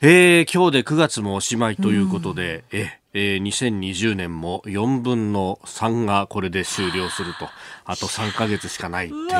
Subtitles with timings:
[0.00, 7.48] えー、今日で9月もおしまいということで、うん、ええー、2020年も4分の3がこれで終了すると、
[7.84, 9.34] あと3ヶ月しかないっていうね。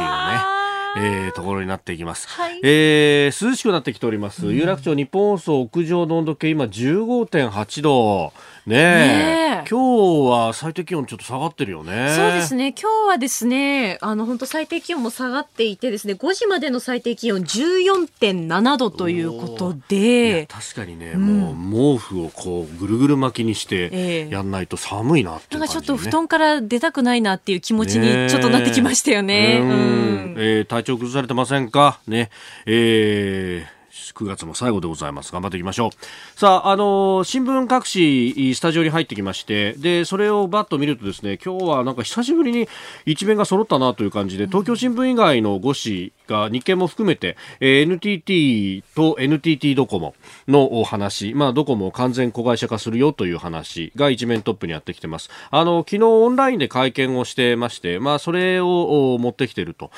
[0.96, 8.32] えー、ところになっていきます、はい、えー、涼しくなってきております、うん、有楽町日本放送屋上の温度計今15.8度
[8.68, 12.14] ねね今日は最低気温ちょっと下がってるよね。
[12.14, 12.72] そうですね。
[12.72, 29.60] 今日はですね、あの本当最低気温も下がっていてですね、5時までの最低気温14.7度ということで、確かにね、うん、もう毛布をこうぐるぐる巻きにしてやんないと寒いなって、ね、なんかちょっと布団から出たくないなっていう気持ちにちょっとなってきましたよね。
[29.60, 32.00] ねうん、えー、体調崩されてませんか？
[32.06, 32.30] ね、
[32.66, 33.77] えー
[34.12, 35.32] 9月も最後でございます。
[35.32, 36.38] 頑張っていきましょう。
[36.38, 42.68] さあ、あのー、新聞各紙、スタジオに入ってきまして、で、それをバッと見るとですね、今日はなんか久しぶりに
[43.06, 50.14] 一面が揃ったなという感じで、東京新聞以外の5紙が日経も含めて、えー、NTT と NTT ドコモ
[50.46, 55.30] のお話、まあ、ドコモを完全子会社化するよという話が一面トップにやってきてます。
[55.50, 59.90] あの、昨日オンラインで会見をしてまして、まあ、それを持ってきてると。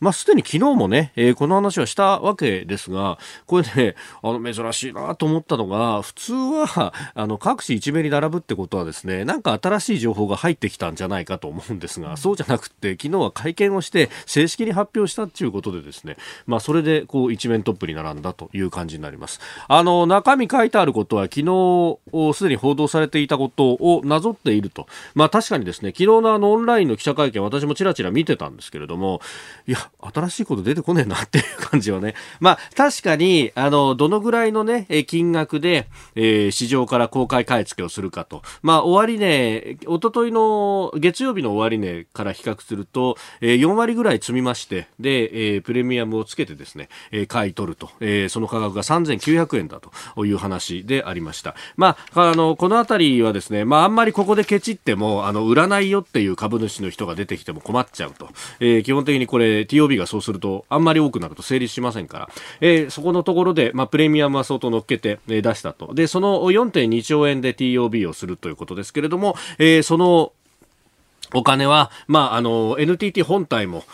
[0.00, 19.40] まあ、すでに昨日もね、えー、この話はしたわけですが、これね、あの、珍しいなと思ったのが、普通は、あの、各紙一面に並ぶってことはですね、なんか新しい情報が入ってきたんじゃないかと思うんですが、そうじゃなくて、昨日は会見をして、正式に発表したっていうことでですね、まあ、それで、こう、一面トップに並んだという感じになります。
[19.66, 21.98] あの、中身書いてあることは、昨日、
[22.34, 24.86] すでに報道されていたことをなぞっていると。
[25.14, 29.20] まあ、確かにですね、昨日のあの、オンラインの記者会見、私もちらちら見てたんですけれども、
[29.66, 32.14] いや、新しいこと出てこねえなっていう感じはね。
[32.40, 38.42] まあ、確かに、あの、どのぐらいのね、金額で、えー、市場から公開買い付けをするかと。
[38.62, 47.90] まあ、終値、おとといの月曜日の終値から比較すると、えー、4割ぐらい積みまして、で、えー、プレミアムをつけてですね、えー、買い取ると。
[48.00, 51.56] えー、その価格が3900円だという話でありました。
[51.76, 58.28] まあ、あの、このあたりはですね、まあ、あんまりここでケチっても、あの、売らないよっていう株主の人が出てきても困っちゃうと。
[58.60, 62.28] えー、基本的にこれ、TOB がそうすると、あんまり多くなると成立しませんから、
[62.60, 65.94] えー、そこのところで、まあ、プレミアムは相当乗っけて、えー、出したと。
[65.94, 70.32] で、その4.2兆円で TOB をするということですけれども、えー、その
[71.34, 73.84] お金は、まあ、あの、NTT 本体も、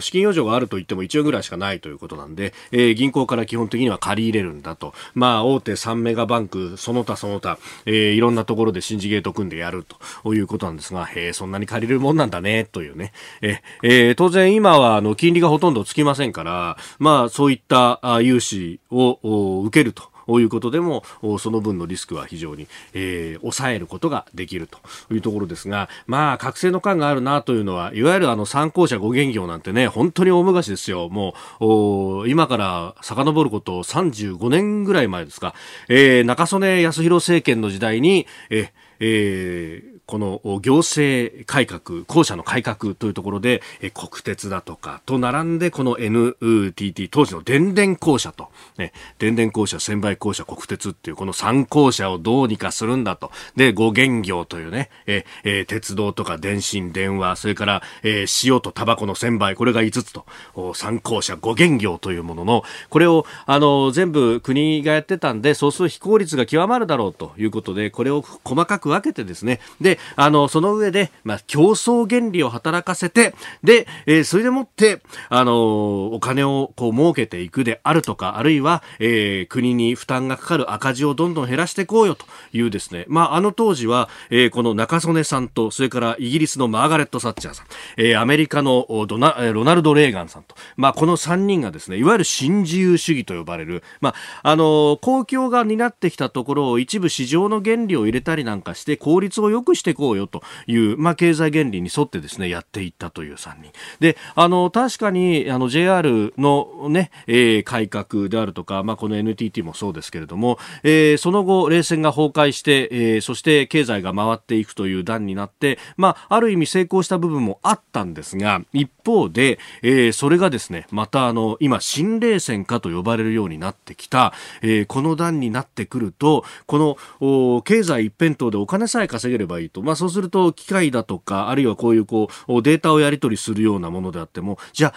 [0.00, 4.94] 資金余剰があると言っても1円ぐらいしかないということなんで、えー、銀行から基本的には借り入れるんだと。
[5.14, 9.84] まあ、大手3メガバンク、その他その他、えー、いろんなところでシンジゲート組んでやる
[10.22, 13.12] ということなんですが、え、そんなに借りれるもんなんだね、というね。
[13.42, 20.10] えー、当然今は、あの、金利がほとんどつきませんから、まあ、そういったあ融資を受けると。
[20.34, 21.04] ういうことでも
[21.38, 24.78] その分のリスクは非常に、えー、抑えることができると
[25.12, 31.08] いうところですが、まあ、覚醒の感があるなというのは、いわゆるあの参考者ご現業なんてね、本当に大昔ですよ。
[31.08, 35.54] もう、今から遡ること35年ぐらい前ですか、
[35.88, 38.68] えー、中曽根康弘政権の時代に、えー
[39.00, 53.30] えー、この行政改革、校舎の改革というところで、え国鉄だとかと並んで、この NTT、当時の電電校舎と、ね、電電校舎、専売校舎、国鉄っていうこの3校舎をどうにかするんだと。
[53.54, 60.26] で、五元業というね、ええ鉄道とか電信、電話、それから、え塩とタバコの専売、これが5つと、
[60.56, 103.72] 3校舎、五元業というものの、これを、あの、全部国がやってたんで、そうする非効率が極まるだろうということで、これを細かく分けてですね、で、あの、その上で、まあ、競争原理を働かせて、で、えー、それでもって、あのお金をこう儲けていくであるとか、あるいは、えー、国に負担がかかる赤字をどんどん減らしていこうよというですね、まあ、あの当時は、えー、この中曽根さんと、それからイギリスのマーガレット・サッチャーさん、えー、アメリカのドナロナルド・レーガンさんと、まあ、この3人がですね、いわゆる新自由主義と呼ばれる、まあ、あの公共が担ってきたところを一部市場の原理を入れたりなんかして効率を良くしていこうよという、まあ、経済原理に沿ってですね、やっていったという3人。
[104.00, 124.32] で、あの、確かに、あの、JR のね、えー、改革であるとか、まあ、この NTT もそうですけれども、えー、その後、冷戦が崩壊して、えー、そして経済が回っていくという段になって、まあ、ある意味成功した部分もあったんですが、一方で、えー、それがですね、またあの、今、新冷戦かと呼ばれるようになってきた、
[124.62, 129.82] えー、この段になってくると、この、経済一辺倒でお金さえ稼げればいいと。
[129.82, 134.94] まあそうすると機械だとか、あるいはこういうこうデータをやり取りするようなものであっても、じゃあ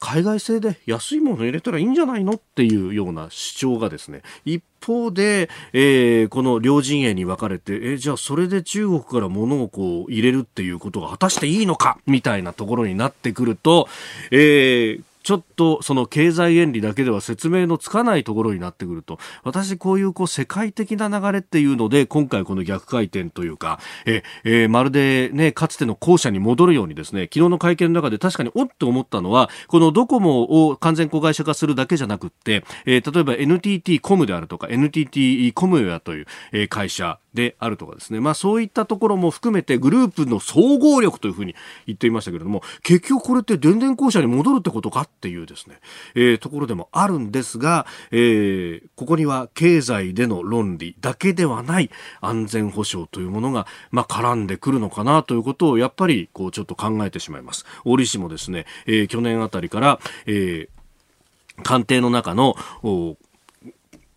[0.00, 13.88] 海外製で安いもの入れたらいいんじゃないのっていうような主張がですね一方で、えー、この両陣営に分かれて、えー、じゃあそれで中国から物をこう入れるっていうことが果たしていいのかみたいなところになってくると、
[14.30, 36.26] えーちょっとその経済原理だけでは説明のつかないところになってくると、私こういうこう世界的な流れっていうので、今回この逆回転というか、え、えー、まるでね、かつての校舎に戻るようにですね、昨日の会見の中で確かにおっと思ったのは、このドコモを完全子会社化するだけじゃなくって、えー、例えば NTT コムであるとか、NTT コムウェアという、
[36.68, 41.54] 会社、であるとかですね、まあそういったところも含めてグループの総合力というふうに
[41.86, 45.80] 言っていましたけれども、結局これって電電公社に戻るってことかっていうですね、
[46.14, 51.90] えー、ところでもあるんですが、えー、ここには経済での論理だけではない
[52.20, 57.64] 安全保障というものが、まあ絡んでくるのかなということをやっぱりこうちょっと考えてしまいます。
[57.84, 62.56] 折しもですね、えー、去年あたりから、えー、官邸の中の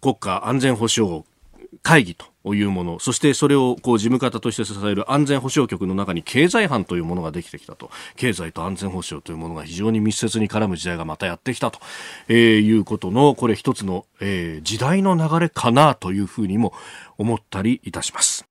[0.01, 1.23] 国家安全保障
[1.84, 7.90] 会議というもの、そしてそれをこう事務方として支える安全保障局の中に経済班というものができてきたと。
[8.16, 11.80] 経済と安全保障というものが非常に密接に絡む時代がまたやってきたと、
[12.28, 16.74] えー、いうことの、これ一つの、えー、時代の流れかなというふうにも
[17.18, 18.46] 思ったりいたします。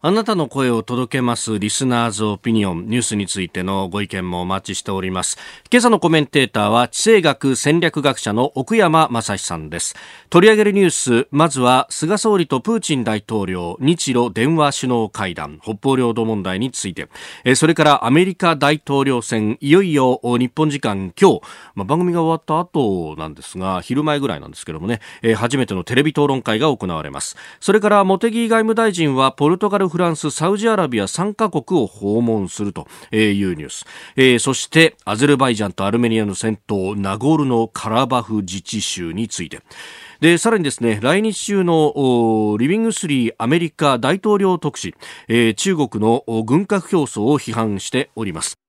[0.00, 5.36] あなたの声を届けますリスナーズオピニオンニュースについてのご意見もお待ちしております。
[5.72, 9.96] 今朝のコメンテーターは地政学戦略学者の奥山正史さんです。
[10.30, 17.08] 取り上げるニュース、まずは菅総理とプーチン大統領日露電話首脳会談、北方領土問題について、
[17.56, 21.40] それからアメリカ大統領選、いよいよ日本時間今日、
[21.74, 25.00] まあ、番組が終わった後なんですが、昼前ぐらいなんですけどもね、
[25.34, 27.36] 初めてのテレビ討論会が行われます。
[27.58, 33.84] それから茂木外務大臣はポルトガルフランス、サウジアラビア3カ国を訪問するというニュース、
[34.16, 39.60] えー、そしてアゼルバイジャンとアルメニアの戦闘ナゴルノカラバフ自治州について
[40.20, 44.94] で、さらにですね、来日中のビリングスリーアメリカ大統領特使、
[45.28, 48.67] えー、中国の軍拡競争を批判しております。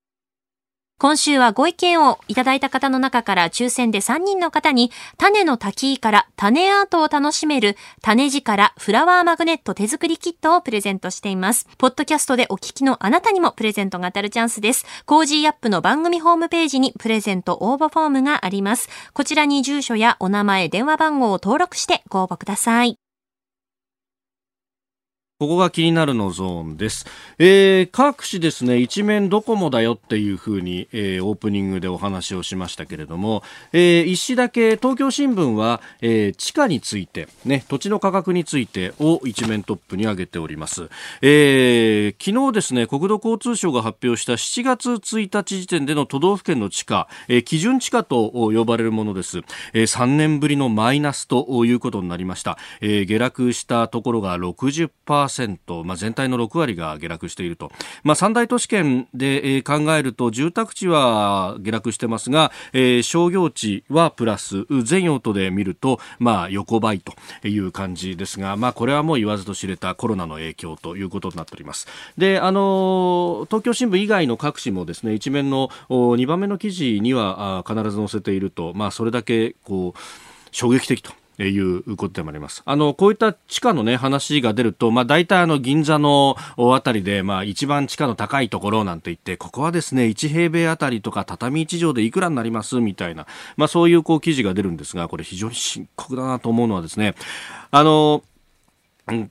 [1.00, 11.66] 今週はご意見をいただいた方の中から抽選で3人の方に、タネのタキイから種アートを楽しめる種力フラワーマグネット手作りキットをプレゼントしています。
[11.78, 14.84] ポッドキャストでお聞きのあなたにもプレゼントが当たるチャンスです。
[15.06, 18.90] コージーアップの番組ホームページにプレゼント応募フォームがあります。
[19.14, 22.99] こちらに住所やお名前、電話番号を登録してご応募ください。
[25.40, 27.06] ここが気になるのゾーンです。
[27.38, 33.42] えー、各紙ですね、一面ドコモだよっていうふうに、えー、オープニングでお話をしましたけれども、
[33.72, 40.90] えー、一紙だけ東京新聞は、えー、地価について、ね、土地の価格についてを一面トップに挙げております。
[41.22, 49.38] えー、昨日ですね、国土交通省が発表した7月1日時点での都道府県の地価、えー、基準地価と呼ばれるものです。
[49.72, 52.58] えー、3年ぶりのマイナスということになりました。
[52.82, 55.29] えー、下落したところが60%、
[55.84, 57.70] まあ、全体の6割が下落していると、
[58.02, 67.14] まあ、三大都市圏で、考えると住宅地は下落してますが、えー、商業地はプラス全用途で見ると、まあ、横ばいと
[67.46, 71.86] いう感じですが、まあ、これはもう言わずと知れたコロナの影響ということになっております。
[72.18, 79.98] であの東京新聞以外の各紙もですね一面の2番目の記事には必ず載せていると、まあ、それだけこう
[80.50, 81.12] 衝撃的と
[81.48, 82.62] いうことでもあります。
[82.64, 97.14] あの、こういった地価のね、話が出ると、まあ大体あの、銀座のあたりで、まあ一番地価の高いところなんて言って、ここはですね、1平米あたりとか畳1畳でいくらになりますみたいな、まあそういうこう記事が出るんですが、これ非常に深刻だなと思うのはですね、
[97.70, 98.22] あの、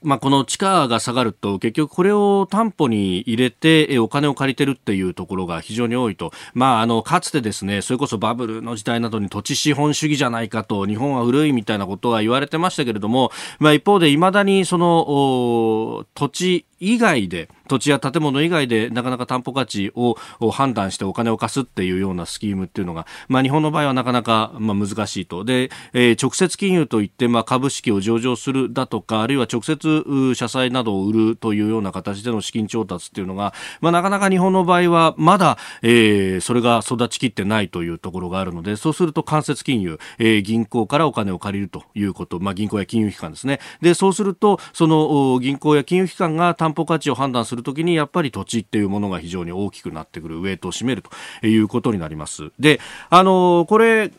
[0.01, 20.15] まあ、この地価が下がると結局これを担保に入れてお金を借りてるっていうところが非常に多いと、まあ、あのかつてですねそれこそバブルの時代などに土地資本主義じゃないかと日本は古いみたいなことは言われてましたけれども、まあ、一方で未だにその土地以外で土地や建物以外でなかなか担保価値を
[20.51, 25.43] 判断してお金を貸すっていうようなスキームっていうのが、まあ、日本の場合はなかなかまあ難しいと。
[25.43, 43.59] で、えー、直接金融といってまあ株式を上場するだとかあるいは直接社債などを売るというような形での資金調達っていうのが、まあ、なかなか日本の場合はまだ、えー、それが育ちきってないというところがあるのでそうすると間接金融、えー、銀行からお金を借りるということ、まあ、銀行や金融機関ですね。
[43.81, 52.51] でそうするとその銀行や金融機関が担保価値を判断するときにやっぱり土地っていうものが非常に大きくなってくるウェイトを占めるということになります。
[52.59, 54.11] であのこれ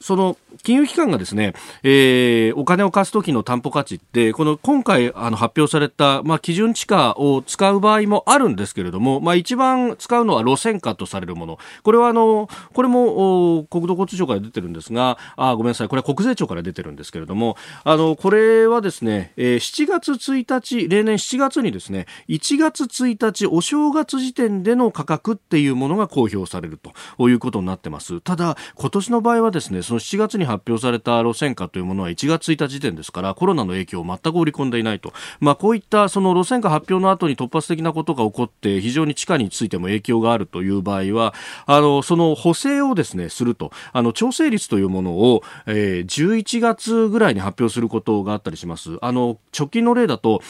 [0.00, 11.58] その金融機関がですね、えー、お金を貸す時の担保価値って、この今回あの発表された、まあ、基準地価を使う場合もあるんですけれども、まあ、一番使うのは路線価とされるもの。
[11.82, 28.20] これはあの、これも国土交通省から出てるんですが、あ、ごめんなさい、これは国税庁から出てるんですけれども、あの、これはですね、えー、7月1日、例年7月にですね、1月1日お正月時点での価格っていうものが公表されるということになってます。
[28.20, 41.34] ただ、今年の場合はですね、その7月に発表された路線価というものは1月1日時点ですからコロナの影響を全く織り込んでいないと、まあ、こういったその路線価発表の後に突発的なことが起こって非常に地価についても影響があるという場合は
[41.66, 43.70] あのその補正をですねすると。
[43.92, 48.98] あの調整率というものを、えー、11月ぐらいに発表することがあったりします。
[49.00, 50.42] あの直近の例だと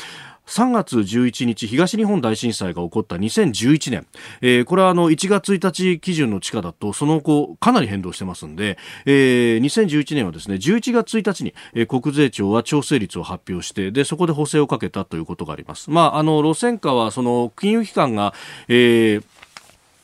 [0.47, 4.07] 3月11日東日本大震災が起こった2011年、
[4.41, 15.91] えー、これはあの1月1日基準の地価だとその後かなり変動してますんで、えー、2011年はですね11月1日に、国税庁は調整率を発表してでそこで補正をかけたということがあります。
[15.91, 18.33] まあ、あの路線価はその金融機関が、
[18.69, 19.25] えー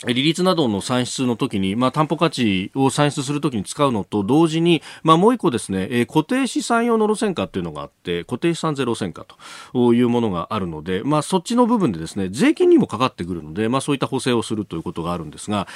[0.06, 9.24] 利率などの算出の時に、まあ、担保価値を算出するときに使うのと同時に、まあ、もう一個ですね、えー、固定資産用の路線価っていうのがあって、固定資産税路線価
[9.72, 15.68] というものがあるので、まあ、そっちの部分でですね、税金にもかかってくるので、まあ、そういった補正をするということがあるんですが、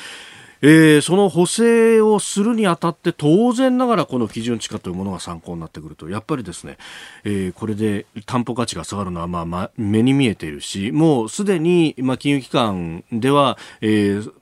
[0.63, 6.09] えー、その補正をするにあたって当然ながらこの基準地価というものが参考になってくると。
[6.09, 6.79] やっぱりですね、
[7.25, 14.33] えー、これで担保価値が下がるのはまあ、ま、目に見えているしもうすでに、まあ、金融機関では、えー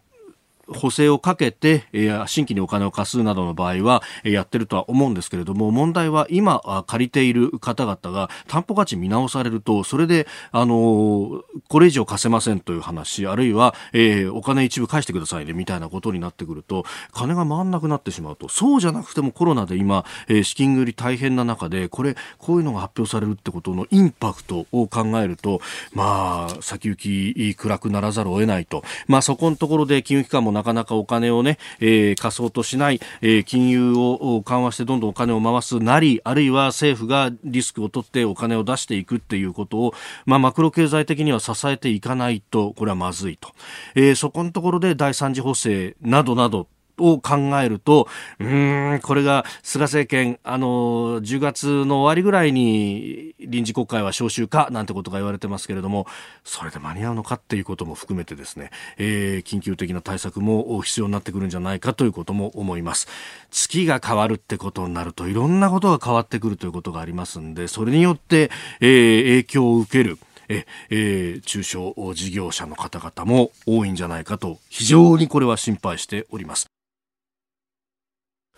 [0.69, 18.49] 補正をかけて、えー、新規にお金を貸すなどの場合は、えー、やってるとは思うんですけれども問題は今借りている方々が担保価値見直されるとそれで、あのー、これ以上貸せませんという話あるいは、えー、お金一部返してくださいねみたいなことになってくると金が回んなくなってしまうと。
[18.49, 25.61] そうじゃなくてもコロナで今、えー、資金繰り大変な中でこれこういうのが発表されるってことのインパクトを考えると
[25.93, 28.83] まあ先行き暗くならざるを得ないと。
[29.07, 39.95] まあそこのところで金融機関もなかなかお金をね、えー、貸そうとしない、えー、金融を緩和してどんどんお金を回すなり、あるいは政府がリスクを取ってお金を出していくっていうことを、
[40.25, 43.51] まあ、マクロ経済的には支えていかないと、これはまずいと。
[43.95, 48.09] えー、そこのところで第三次補正などなどを考えると、
[48.39, 56.07] うん、これが菅政権、あの、10月の終わりぐらいに臨時国会は召集かなんてことが言われてますけれども、
[56.45, 63.09] それで間に合うのかっていうことも含めてですね、えー、緊急的な対策も必要になってくるんじゃないかということも思います。
[63.51, 70.19] 月が変わるってことになると、いろんなことが変わってくるということがありますんで、それによって、えー、影響を受ける。
[70.49, 76.74] え、えー、中小事業者の方々も多いんじゃないかと非常にこれは心配しております。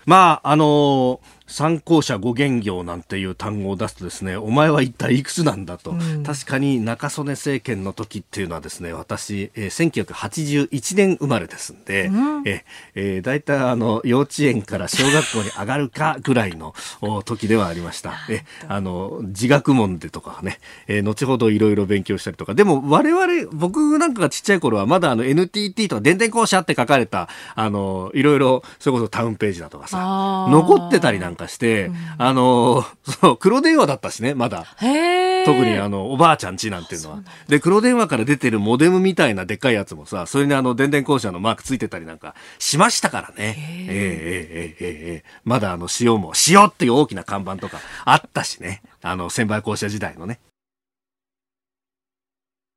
[0.07, 5.93] まあ、あのー参考者5元業なんていう単語を出すとですね、お前は一体いくつなんだと。
[5.93, 16.75] うん、確かに中曽根政権の時っていうのはですね、私、えー、1981年生まれですんで、うん、ええー、大体あの、幼稚園から小学校に上がるかぐらいの
[17.25, 18.15] 時ではありました。
[18.29, 29.99] え、あの、自学問でとかね、えー、後ほどいろいろ勉強したりとか、でも我々、僕なんかがちっちゃい頃はまだあの NTT とか電電公社って書かれた、あの、いろいろ、それこそタウンページだとかさ、
[30.50, 32.85] 残ってたりなんかかして、うん、あの、
[33.21, 34.66] そう、黒電話だったしね、まだ。
[35.45, 37.19] 特にあの、おばあちゃんちなんていうのは。
[37.49, 43.57] で、黒電話から出てるモデムみたいなでっかいやつもさ、それにあの、電電公社のマークついてたりなんかしましたからね。
[43.59, 48.83] えー、えー、えー、えー、えー、まだあの、塩も、塩っていう大きな看板とかあったしね。
[49.02, 50.40] あの、千倍校舎時代のね。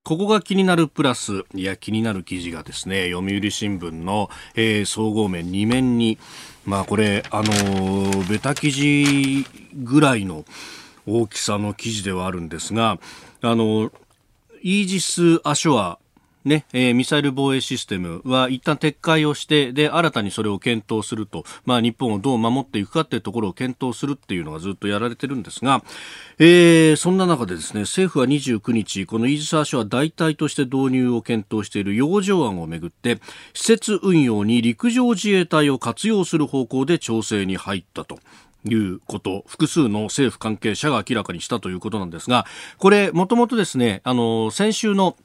[0.10, 6.18] ここが気になるプラス、いや、気になる記事がですね、読売新聞の、えー、総合面2面に、
[6.66, 10.46] まあこれ、あのー、ベタ記事ぐらいの
[11.06, 12.98] 大きさの記事ではあるんですが、
[13.44, 13.92] あの、
[14.64, 16.00] イージス・アショア
[16.46, 25.84] ね、えー、ミサイル防衛システムは一旦撤回をして、で、新たにそれを検討すると、まあ、日本をどう守っていくかっていうところを検討するっていうのがずっとやられてるんですが、
[26.38, 33.20] えー、そんな中でですね、政府は29日、このイージス・アショア代替として導入を検討している洋上案をめぐって、
[33.54, 38.20] 施設運用に陸上自衛隊を活用する方向で調整に入ったと。
[38.66, 42.46] いうこと、複数の政府関係者が明らかにしたということなんですが、
[42.78, 45.16] これ、もともとですね、あの、先週の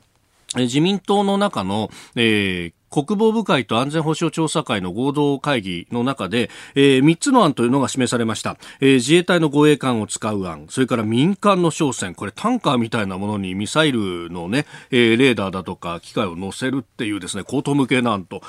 [0.56, 18.42] 自民党の中の、えー国防部会と安全保障調査会の合同会議の中で、えー、3つの案というのが示されました、えー、自衛隊の護衛艦を使う案それから民間の商船これタンカーみたいなものにミサイルのね、えー、レーダーだとか機械を乗せるっていうですね高等無形な案と。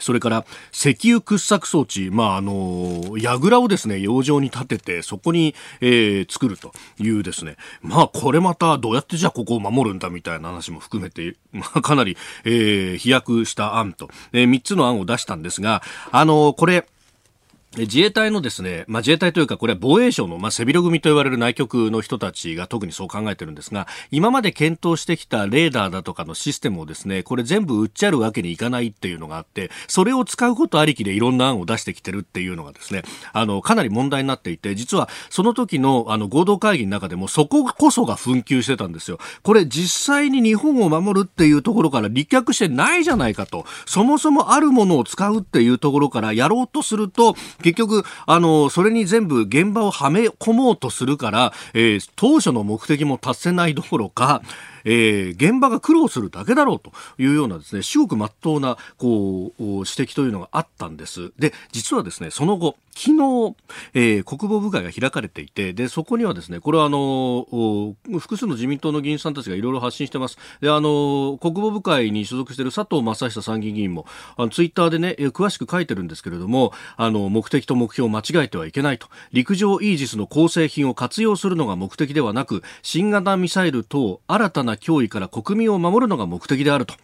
[0.00, 16.86] それから石油掘削装置、まあ、あの、櫓をですね、洋上に立てて、そこに、えー、作るというですね、まあ、これまたどうやってじゃあここを守るんだみたいな話も含めて、まあ、かなり、えー、飛躍した案と、えー、3つの案を出したんですが、あの、これ、
[17.76, 39.18] 自衛隊のですね、まあ、自衛隊というか、これは防衛省の、まあ、背広組と言われる内局の人たちが特にそう考えてるんですが、今まで検討してきたレーダーだとかのシステムをですね、これ全部売っちゃるわけにいかないっていうのがあって、それを使うことありきでいろんな案を出してきてるっていうのがですね、あの、かなり問題になっていて、実はその時のあの合同会議の中でもそここそが紛糾してたんですよ。
[39.44, 54.42] これ実際に日本を守るっていうところから立脚してないじゃないかと、そもそもあるものを使うっていうところからやろうとすると、結局、あの、それに全部現場をはめ込もうとするから、えー、当初の目的も達せないどころか、
[54.84, 61.32] えー、現場が苦労するだけだろうというようなですね、至極真っ当な、こう、指摘というのがあったんです。
[61.38, 63.56] で、実はですね、その後、昨日、
[63.94, 67.46] えー、国防部会が開かれていて、で、そこにはですね、これはあの、
[68.18, 70.36] 複数の自民党の議員さんたちがいろいろ発信してます。
[70.60, 74.06] で、あの、国防部会に所属している佐藤正久参議院議員も、
[74.36, 79.06] あの、ツイッターでね、詳しく書いてるんですけれども、あの、目的と目標を間違えてはいけないと。
[79.32, 86.94] 陸上イージスの構成品を活用するのが目的ではなく、新型ミサイル等新たな脅威から国民を守るのが目的であると、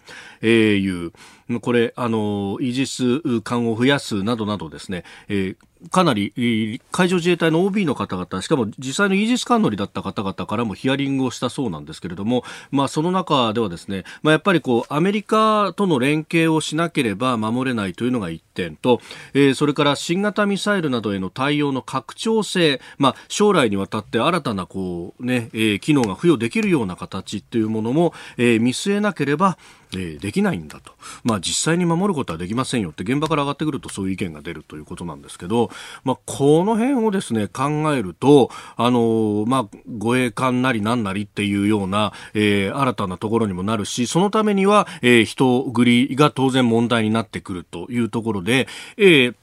[0.42, 5.56] えー、いう、これ、あの、イージス艦を増やすなどなどですね、えー
[5.90, 19.00] かなり海上自衛隊の OB の方々、しかも実際のイージス艦乗りだった方々からもヒアリングをしたそうなんですけれども、まあ、その中ではですね、まあ、やっぱりこうアメリカとの連携をしなければ守れないというのが一点と、
[19.34, 29.58] えー、それから新型ミサイルなどへの対応の拡張性、まあ、将来にわたって新たなこう、ねえー、機能が付与できるような形というものも、えー、見据えなければ、
[29.94, 30.92] え、できないんだと、
[31.24, 35.70] まあ、実際に守ることはできませんよって現場から上がってくるとそういう意見が出るということなんですけど、
[36.04, 49.34] まあ、この辺をですね考えると、あの、まあ、護衛艦なりななりっていうような、えー、新たなところにもなるしそのためには、えー、人繰りが当然問題になってくるというところで、えー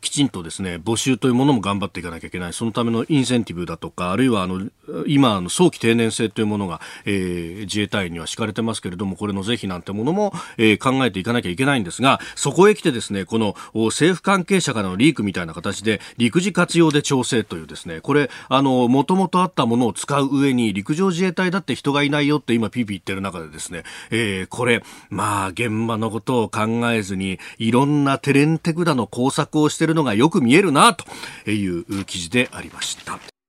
[0.00, 2.52] きちんとですね募集というものも頑張っていかなきゃいけない。
[2.52, 4.68] そのためのインセンティブだとかあるいはあの
[5.06, 31.04] 今の早期定年制というものが、えー、自衛隊には敷かれてますけれどもこれの是非なんてものも、えー、考えていかなきゃいけないんですがそこへ来てですねこの政府関係者からのリークみたいな形で陸自活用で調整というですねこれあのもともとあったものを使う上に陸上自衛隊だって人がいないよって今ピーピー言ってる中でですね、えー、これまあ現場のことを考えずにいろんなテレンテクダの工作をしているのがよく見えるなと
[31.50, 33.39] いう記事でありました。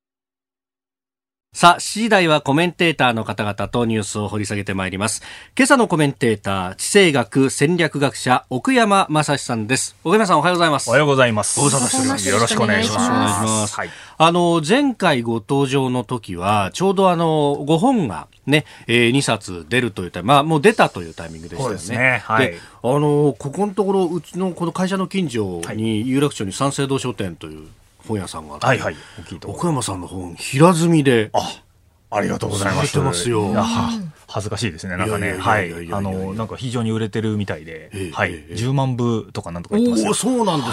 [1.62, 5.22] さあ、7時台はコメンテーターの方々とニュースを掘り下げてまいります。
[5.56, 9.98] 今朝のコメンテーター、地政学戦略学者、奥山正史さんです。
[10.06, 10.90] 奥山さんおはようございます。
[10.90, 11.60] おはようございます。
[11.60, 12.30] ご無沙汰しております。
[12.30, 13.00] よろしくお願いします。
[13.00, 13.76] よろしくお願いします。
[13.76, 21.78] はい、あの、前回ご登場の時は、ちょうどあの、ご本がね、えー、2冊出るというタイまあ、もう出たというタイミングでしたよね。
[21.78, 22.22] そうですね。
[22.24, 22.48] はい。
[22.48, 27.68] で、あの、ここのところ、うちのこの会社の近所に、有楽町に三省堂書店という
[28.08, 28.96] 本屋さんがあって、はいはい、
[29.46, 31.62] 奥山さんの本、平積みで、あ
[32.10, 33.00] ありがとうございます。
[33.00, 33.54] ますよ。
[34.32, 34.96] 恥ずかしいですね。
[34.96, 35.92] なんかね、はい。
[35.92, 38.44] あの、なんか非常に売れてるみたいで、はい。
[38.46, 40.68] 10万部とかなんとか言ってますおそうなんで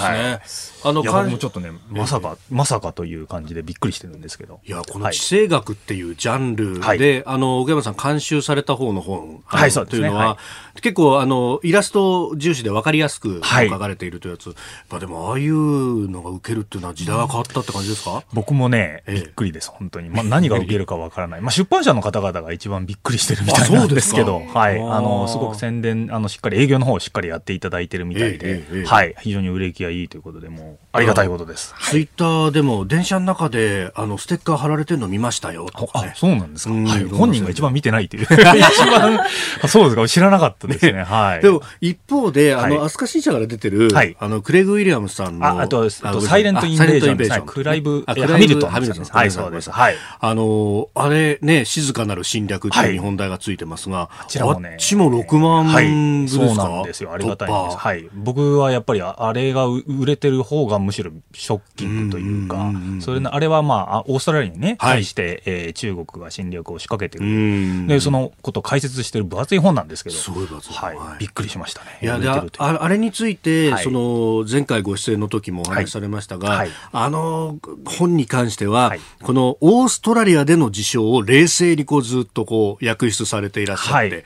[0.47, 0.83] すね。
[0.85, 4.61] あの、僕もちょっとね、まさか、まさかという感じでびっくりしてるんですけど。
[4.65, 10.39] いや、この地政学っていうジャンルで、あの、奥山さん監修された方の本、はい、そうというのは、
[10.77, 14.55] 結構、あの、イラスト重視で分かりやすく書かれているというやつ。
[14.89, 18.23] まあでも、ああいうのが受けるっていうのは時代が変わったって感じですか？
[18.33, 20.09] 僕もね、びっくりです、本当に。
[20.09, 21.41] まあ何が受けるかわからない。
[21.41, 24.79] まあ出版社の方々が一番びっくりしてるみたいなんですけど、はい。
[24.79, 29.15] あの、すごく宣伝、あの、しっかり営業の方をしっかりやっていただいてるみたいで、はい。
[29.21, 31.75] 非常に売れ行きがいいということで、もありがたいことです。
[31.81, 36.75] ツイッターでも電車の中で、あの、ステッカー貼られてるの見ましたよとか、ね、そうなんですか。
[36.75, 37.05] はい。
[37.05, 38.23] 本人が一番見てないという。
[38.29, 39.21] 一番、
[39.69, 40.09] そうですか。
[40.09, 41.03] 知らなかったですね。
[41.03, 41.43] はい。
[41.43, 44.17] でも、一方で、あの、飛鳥新社から出てる、はい。
[44.19, 47.47] あの、クレグ・ウィリアムスさんの、あ、あと、サイレント・インベージョン。
[47.47, 48.71] クライブ、ハミルトン。
[48.71, 49.05] ハミルトン。
[49.05, 49.71] はい、そうです。
[49.71, 49.97] はい。
[50.21, 57.13] あの、あれね、静かなる侵略っていう日本題がついてますが、あちらもね、あっちも6万部ですか、はい、そうなんですよ。
[57.13, 57.77] ありがたいです。
[57.77, 58.09] はい。
[58.15, 67.87] 僕はやっぱりあれが売れてる方がむしろショッキングというか、それあれはまあ、オーストラリアにね、対して、えー、中国が侵略を仕掛けてる。
[67.87, 70.75] で、そのことを解説してる分厚い本なんですけど、すごい分厚い。
[70.75, 70.97] はい。
[71.19, 71.99] びっくりしましたね。
[72.03, 84.25] いや、で、ああれについて、その、前回ご出演の時もお話しされましたが、あの、本に関しては、このオーストラリアでの事象を冷静にこうずっとこう、訳出されていらっしゃって、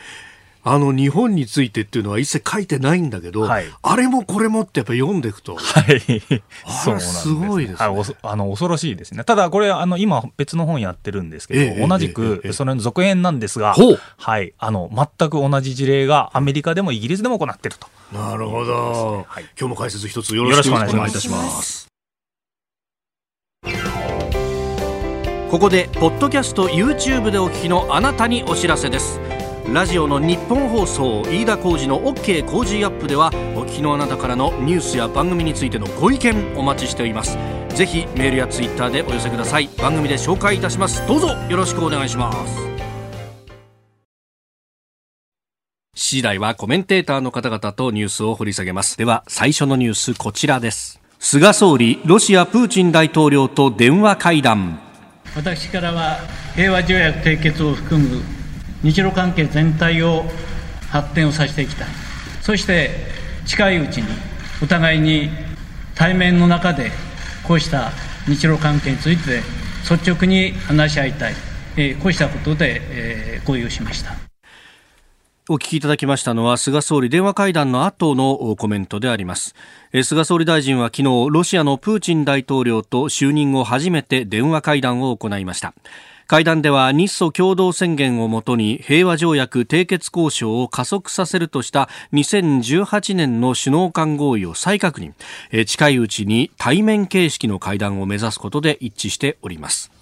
[0.64, 6.22] あの日本についてっていうのは一切書いてないんだけど、はい、あれもこれもってやっぱ読んでいくと、はい、
[6.84, 7.82] そうすごいです。
[7.82, 9.24] ね、はい、あの恐ろしいですね。
[9.24, 17.88] ただこれあの今別の本やってるんですけど、ええ、同じくそれの続編なんですが、え、はい、あの全く同じ事例がアメリカでもイギリスでも行ってると。
[18.12, 21.91] なるほど、はい、今日も解説一つよろしくお願いいたします。
[25.52, 29.20] ここでポッドキャスト YouTube でお聞きのあなたにお知らせです。
[29.70, 37.36] ラジオの日本放送飯田浩司の OK 工事アップではお聞きのあなたからのニュースや番組についてのご意見お待ちしております。
[37.68, 39.68] ぜひメールやツイッターでお寄せください。
[39.76, 41.06] 番組で紹介いたします。
[41.06, 42.56] どうぞよろしくお願いします。
[45.94, 48.96] 次第はコメンテーターの方々とニュースを掘り下げます。
[48.96, 50.98] では最初のニュースこちらです。
[51.18, 54.91] 菅総理ロシアプーチン大統領と電話会談。
[55.34, 56.18] 私からは
[56.54, 58.22] 平和条約締結を含む
[58.82, 60.24] 日露関係全体を
[60.90, 61.84] 発展をさせていきた。
[61.84, 61.88] い
[62.42, 62.90] そして
[63.46, 64.08] 近いうちに
[64.62, 65.30] お互いに
[65.94, 66.90] 対面の中で
[67.46, 67.90] こうした
[68.26, 69.40] 日露関係について
[69.88, 71.34] 率直に話し合いたい、
[71.76, 74.21] え、こうしたことで、えー、合意をしました。
[75.52, 79.54] お聞きいただきましたのは菅総理電話会談の後のコメントであります。
[80.02, 85.74] 菅総理大臣は昨日ロシアのプーチン大統領と就任後初めて電話会談を行いました。
[86.26, 95.12] 会談では日ソ共同宣言をもとに平和条約締結交渉を加速させるとした2018年の首脳間合意を再確認。
[95.66, 100.01] 近いうちに対面形式の会談を目指すことで一致しております。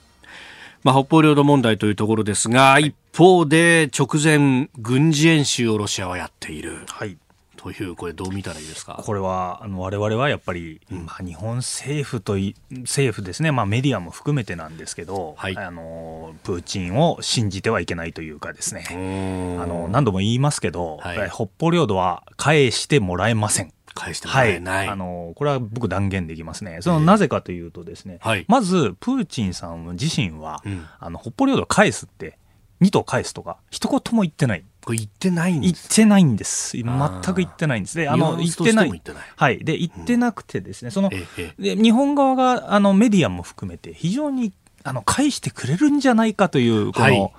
[0.82, 6.84] まあ、北方領土問題というところですが、一方で直前軍事演習をロシアはやっている。
[6.88, 7.16] はい。
[7.56, 9.02] という、これ、どう見たらいいですか？
[9.04, 18.86] これは、あの我々はやっぱり、うん、まあ、日本政府とい、政府ですね、まあ、メディアも含めてなんですけど、はい、あのプーチンを信じてはいけないというかですね、
[19.60, 23.74] あの何度も言いますけど、はい、北方領土は返してもらえません。
[23.94, 26.78] 返してもらえない、はい、あのこれは僕断言できますね。
[26.80, 32.38] そのなぜかというとですね、はい、まずプーチンさん自身は、うん、あの北方領土を返すって
[32.80, 34.64] 2島返すとか一言も言ってない。
[34.84, 36.76] これ言ってないんです言ってないんです。
[36.76, 37.98] 全く言ってないんです。
[37.98, 39.02] で、あの、言ってない。
[39.36, 39.58] はい。
[39.58, 41.10] で、言ってなくてですね、その、
[41.58, 47.32] で日本側が、あの、メディアも含めて、非常に、あの、返してくれるんじゃないかという、この、はい、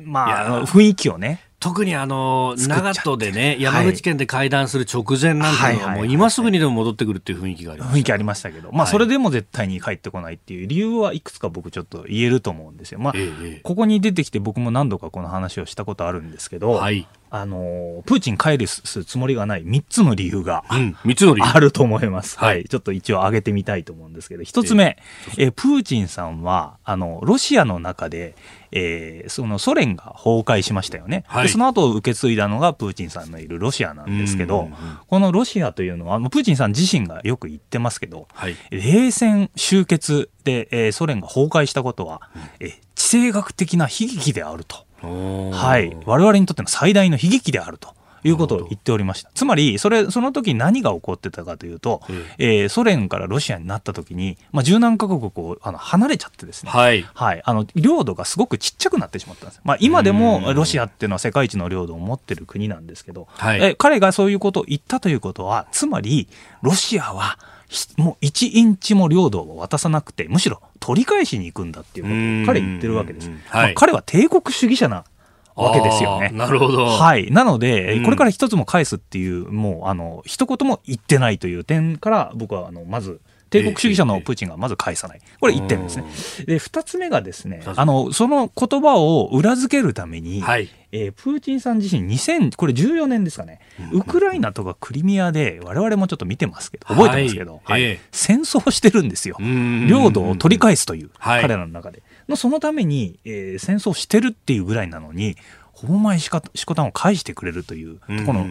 [0.00, 12.98] まあ、雰囲気をね、特にあの長門でね、山口県で会談する直前なんていうのは、もう今すぐにでも戻ってくるっていう雰囲気があります、雰囲気ありましたけど、まあ、それでも絶対に帰ってこないっていう理由はいくつか僕、ちょっと言えると思うんですよ。
[12.98, 13.14] まあ、
[13.62, 21.48] ここに出てきて、僕も何度かこの話をしたことあるんですけど、はい、あのプーチン帰るつもりがない3つの理由が、うん、3つの理由。
[21.48, 24.98] あると思います、はい、ちょっと一応挙げてみたいと思うんですけど、1つ目、
[25.38, 28.34] えー、プーチンさんはあのロシアの中で、
[28.72, 34.68] えー、そのソ連が崩壊しましたよね、はい、でその後受け継いだのがプーチンさんのいるロシアなんですけど、
[35.06, 44.89] このロシアというのは、プーチンさん自身がよく言ってますけど、はい、冷戦終結で、えー、ソ連が崩壊したことは、うん、え地政学的な悲劇であると。
[45.06, 47.94] はい、我々にとっての最大の悲劇であると。
[48.22, 49.30] いうことを言っておりました。
[49.32, 52.02] つまり、それ、その時何が起こってたかというと、
[52.36, 59.62] ええー、ソ連からロシアになった時に、まあ、十何カ国をあの離れちゃってですね、はい、はい、あの、領土がすごくちっちゃくなってしまったんです。
[59.64, 62.80] まあ、今でもロシアっていうのは世界一の領土を持ってる国なん。
[62.90, 66.28] ですけど、はい、え彼がそういうことを言ったということは、つまり、
[66.62, 67.38] ロシアは、
[67.96, 73.28] もう1インチも領土を渡さなくて、むしろ取り返しに行くんだっていうことを彼言ってるわけです。
[73.28, 75.04] はいまあ、彼は帝国主義者な
[75.54, 76.30] わけですよね。
[76.32, 76.86] なるほど。
[76.86, 77.30] はい。
[77.30, 85.20] なので、これから一つも返すっていう、もう、あの、一言も言ってないという点から、僕は、あの、まず、帝国主義者のプーチンがまず返さない。
[85.40, 86.04] これ1点ですね。
[86.46, 93.60] で、2つ目がですね、あの、その言葉を裏付けるために、はい、えー、プーチンさん自身2000、これ14年ですかね、
[93.92, 99.36] ウクライナとかクリミアで、我々もちょっと見てますけど、覚えてますけど、はい、はい、戦争してるんですよ。
[99.40, 102.02] 領土を取り返すという、彼らの中で。
[102.28, 105.36] のそのために、えー、戦争してるっていうぐらいなのに、
[105.80, 108.46] ほぼ前しかしこたんを返してくれるという、この、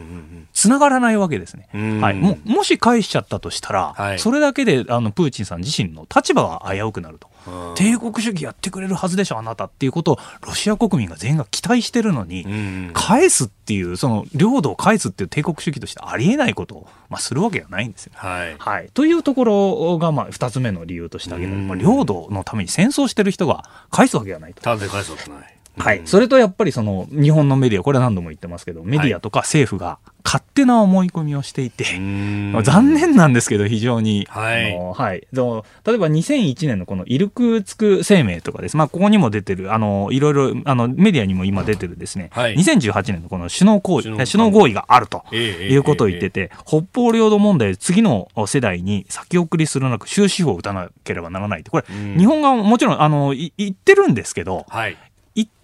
[0.53, 1.69] つながらないわけですね。
[2.01, 2.15] はい。
[2.15, 7.29] も、もし返しちゃったとしたら、はい、それだけで、あの、プーチンさん自身の立場が危うくなると。
[7.75, 12.45] 帝国主義やってくれるはずでしょ、あなたっていうことを、ロシア国民が全員が期待してるのに、
[12.93, 18.13] 返すっていう、その、領土を返すっていう帝国主義としてありえないことを、まあ、するわけがないんですよ。
[18.15, 18.55] はい。
[18.57, 18.89] はい。
[18.93, 21.67] というところが、まあ、二つ目の理由として挙げられる。
[21.67, 24.61] まあ、領土のために戦争してる人が返すわけがないと。
[24.61, 25.58] 返すわけない。
[25.79, 34.27] はい、それとやっぱりその日本のメディア、これは何度も言ってますけど、メディアとか政府が勝手な思い込みをしていて、はい、残念なんですけど、非常に。
[34.29, 34.77] はい。
[34.77, 38.77] はい、例えば2001年のこのイルクツク声明とかです。
[38.77, 51.85] まあ、ここにも出てる、あの、いろいろ、あの、メディアにも今出てるですね、はい、2018年のこの首脳合意、首脳合意があるということを言ってて、北方領土問題、次の世代に先送りするなく終止符を打たなければならないって、これ、
[52.17, 55.08] 日本側ももちろん、あの、言ってるんですけど、はい、言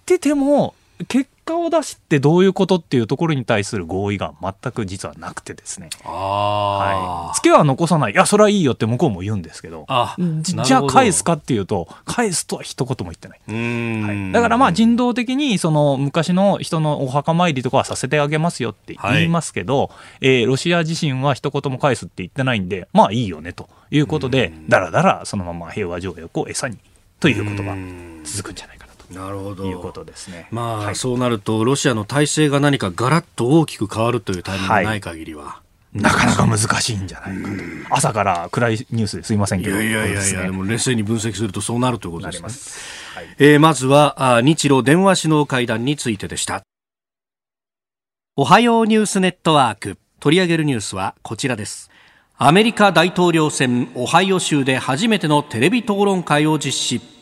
[0.05, 0.75] ってても、
[1.07, 5.89] 結果を出してどういうことっていうところに対する合意が全く実はなくてですね。
[6.03, 7.35] はい。
[7.35, 8.13] 付けは残さない。
[8.13, 9.87] いや、それはいいよって向こうも言うんですけど。
[10.41, 13.39] じゃあ返すかっていうと、返すとは一言も言ってない。
[13.47, 26.77] はい、だからまあ人道的にその昔の人のお墓参りとかはさせてあげますよって言いますけど、はい、えー、ロシア自身は一言も返すって言ってないんで、まあいいよねということで、だらだらそのまま平和条約を餌に
[27.19, 27.75] ということが
[28.23, 28.84] 続くんじゃないか。
[29.11, 30.47] なるほどいうことですね。
[30.51, 35.43] まあ、はい、そうなるとロシアの体制が何かガラッと大きく変わるというタイミングがない限りは。
[35.43, 35.61] は
[35.93, 37.55] い、なかなか難しいんじゃないかと。
[37.95, 39.81] 朝から暗いニュースですいませんけど。
[39.81, 42.47] いやいやいや、ね、でも冷静に分析するとそうなるということですね。
[43.15, 46.63] はい、えー、まずはあ日露電話首脳会談についてでした。
[48.35, 49.97] おはようニュースネットワーク。
[50.19, 51.91] 取り上げるニュースはこちらです。
[52.37, 57.14] アメリカ大統領選オハイオ州で初めてのテレビ討論会を実施。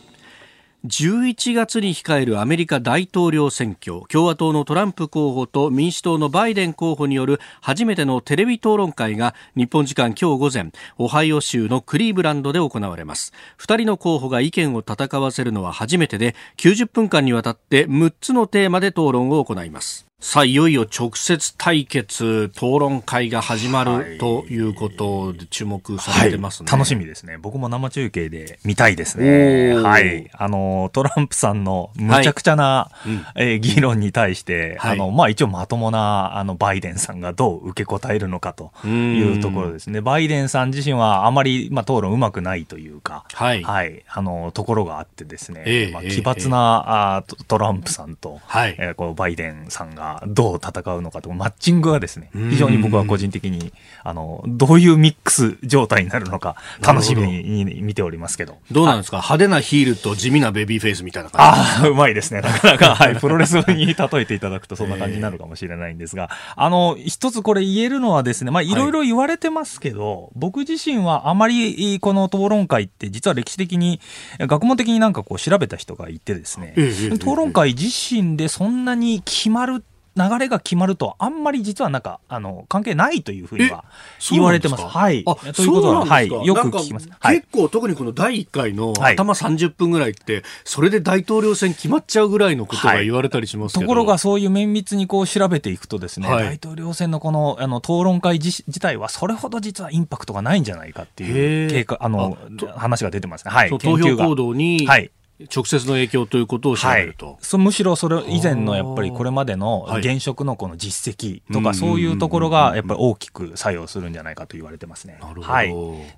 [0.85, 4.01] 11月に控えるアメリカ大統領選挙。
[4.09, 13.31] 共和党のトランプ候補と民主党のバイデン候補による初めてのテレビ討論会が日本時間今日午前オハイオ州のクリーブランドで行われます。
[13.59, 20.12] 2人の候補が意見を戦わせるのは初めてで90分間にわたって6つのテーマで討論を行います。
[20.23, 27.37] さあ、いよいよ直接対決、討論会が始まるということで注目されてますね、はい、楽しみですね。
[27.37, 29.75] 僕も生中継で見たいですね。
[29.75, 30.31] はい。
[30.31, 39.99] あの、トランプさんのむちゃくちゃな、はいうん、えー、議論に対して、はい、あの、まあ、一応まともな、あの、バイデンさんがどう受け答えるのかというところですね。
[39.99, 43.61] バイデンさん自身はあまり、まあ、討論うまくないというか、はい。
[43.61, 44.05] はい。
[44.07, 48.75] あの、ところがあってですね、えー、まあ、奇抜な、えー、あトランプさんと、はい。
[48.79, 53.73] えー、こうバイデンさんがどう戦うのかとマッチングがですね、非常に僕は個人的に、
[54.03, 58.57] あの、どういうミックス状態になるのか、楽しみに見ておりますけど。
[58.71, 59.17] どうなんですか？
[59.17, 61.81] 派手なヒールと地味なベビーフェイスみたいな感じ。
[61.81, 62.41] ああ、うまいですね。
[62.41, 68.73] なかなか、 はい、プロレスに例えていただくとそんな感じになるかもしれないんですが、あの、一つこれ言えるのはですね、まあ、い。
[68.73, 73.99] ろいろ言われてますけど、はい、僕自身はあまりこの討論会って実は歴史的に、
[74.39, 76.73] 学問的になんかこう調べた人がいてですね、
[77.13, 79.83] 討論会自身でそんなに決まる
[80.15, 83.83] 流れが決まると、あんまり実はなんか、あの、関係ないというふうには
[84.31, 84.83] 言われてます。
[84.83, 85.23] はい。
[85.25, 86.27] あ、ということは、はい。
[86.29, 87.09] よく聞きます。
[87.21, 102.37] 結構、特にこの第1回の頭30分ぐらいって、それで大統領選決まっちゃうぐらいのことが言われたりしますけど、ところが、そういう綿密にこう調べていくとですね、大統領選のこの、あの、討論会自体は、それほど実はインパクトがないんじゃないかっていう経過、あの、
[102.75, 103.51] 話が出てますね。
[103.51, 103.69] はい。
[103.69, 105.09] 投票行動に、はい。
[105.39, 115.17] 直接の影響ということを調べると、はい、むしろそれ以前のやっぱりこれまでの現職のこの実績とかそういうところがやっぱり大きく作用するんじゃないかと言われてますね。
[115.19, 115.69] はい、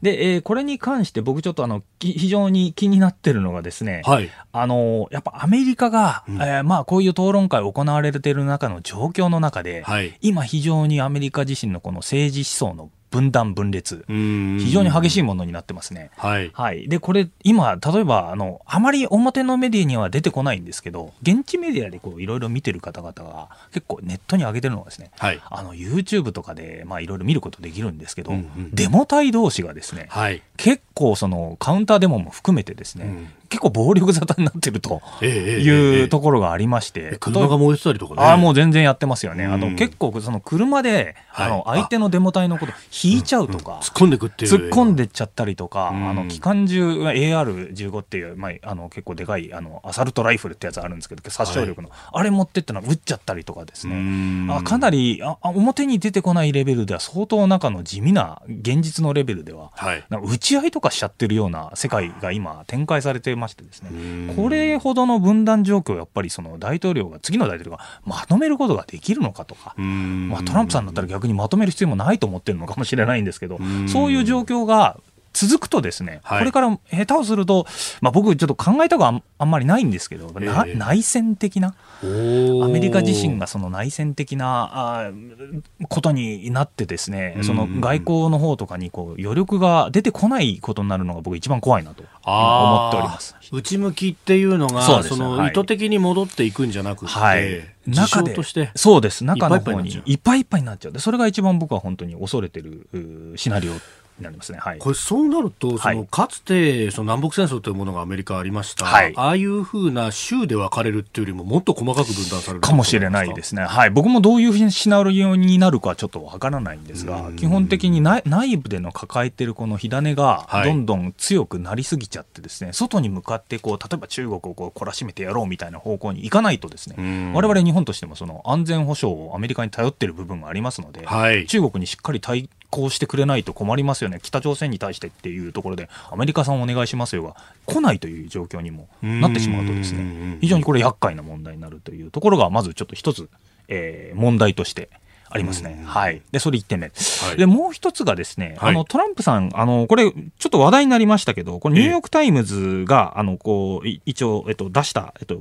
[0.01, 16.11] で、えー、これに関して僕ちょっとあの非常に気になってるのがですね、はい、あのやっぱアメリカが、うん、えー、まあこういう討論会行われている中の状況の中で、はい、今非常にアメリカ自身のこの政治思想の分断分裂、非常に激しいものになってますね。
[16.17, 16.51] はい。
[16.53, 16.89] はい。
[16.89, 25.39] で、これ、今、例えば、あの、あまり表のメディアには出てこないんですけど、現地メディアでこう、いろいろ見てる方々が、結構ネットに上げてるのがですね、はい。
[25.49, 30.41] あの、YouTube とかで、まあ、いろいろ見ることできるんですけど、うんうん、デモ隊同士がですね、はい。
[30.57, 38.21] 結構、その、カウンターデモも含めてですね、うん、結構暴力沙汰になってるというところがありまして、車が燃えてたりとかね。
[38.21, 39.45] ああ、もう全然やってますよね。
[39.45, 44.51] あの、結構、その車で、あの、相手のデモ隊のこと引いちゃうとか、突っ込んでくっていう。
[44.51, 54.53] 突っ込んでっちゃったりとか、あの、機関銃、AR15 っていう、まあ、あの、結構でかい、あの、アサルトライフルってやつあるんですけど、殺傷力の、あれ持ってったの撃っちゃったりとかですね。
[54.53, 64.33] あかなりあ、表に出てこないレベルでは相当中の地味な現実のレベルでは、はい、打ち合いとかしちゃってるような世界が今展開されてましてですね。
[64.35, 74.99] これほどの分断状況をやっぱりその大統領が次の大統領がまとめることができるのかとか、まあ、トランプさんだったら逆にまとめる必要もないと思ってるのかもしれないんですけどそういう状況が
[75.35, 76.39] 続くとですね、はい。
[76.39, 77.67] これから下手をすると、
[77.99, 80.71] まあ、僕ちょっと考えたがあんあんまりないんですけど、なえ。
[80.71, 93.35] え内戦的なアアメリカ自身がその内戦的なあーことになってですね、その外交の方とかにこう余力が出てこないことになるのが僕一番怖いなと思っております。
[93.51, 95.17] 内向きっていうのがそね。
[95.17, 95.51] の、はい。
[95.51, 97.75] 意図的に戻っていくんじゃなくて、はい。
[97.87, 99.25] 事中でそうです。
[99.25, 100.91] 中の方にいっぱいいっぱいになっちゃう。
[100.93, 102.87] でそれが一番僕は本当に恐れてる
[103.35, 103.79] シナリオに
[104.21, 104.59] なりますね。
[104.59, 104.79] はい。
[104.79, 112.73] これそうなると、そのはいかつてその南北戦争というものがアメリカありました、はいああいうふうな州で分かれるっていうよりももっと細かく分断されるか？
[112.73, 113.63] もしれないですね。
[113.63, 113.89] はい。
[113.89, 137.35] 僕もどういうシナリオになるかはちょっとわからないんですが、基本的に内内部での抱えてるこの火種がはいどんどん強くなりすぎちゃってですね、外に向かってこう、例えば中国をこう懲らしめてやろうみたいな方向に行かないとですね、うん我々日本としてもその安全保障をアメリカに頼ってる部分がありますので、はい中国にしっかり対抗してくれないと困りますよね、北朝鮮に対してっていうところで、アメリカさんお願いしますよが、
[137.65, 143.29] 来ないという状況にもなってしまうとですね、非常にこれ、厄介な問題になるというところが、まずちょっと一つ、
[143.67, 144.89] えー問題として。
[145.27, 145.81] ありますね。
[145.85, 146.21] はい。
[146.31, 146.87] で、それ1点目。
[146.87, 155.39] はいで、もう一つがですね、はいあの、トランプさん、あの、これ、ちょっと話題になりましたけど、これ、ニューヨークタイムズが、あの、こう、い一応、えっと、出した、えっと、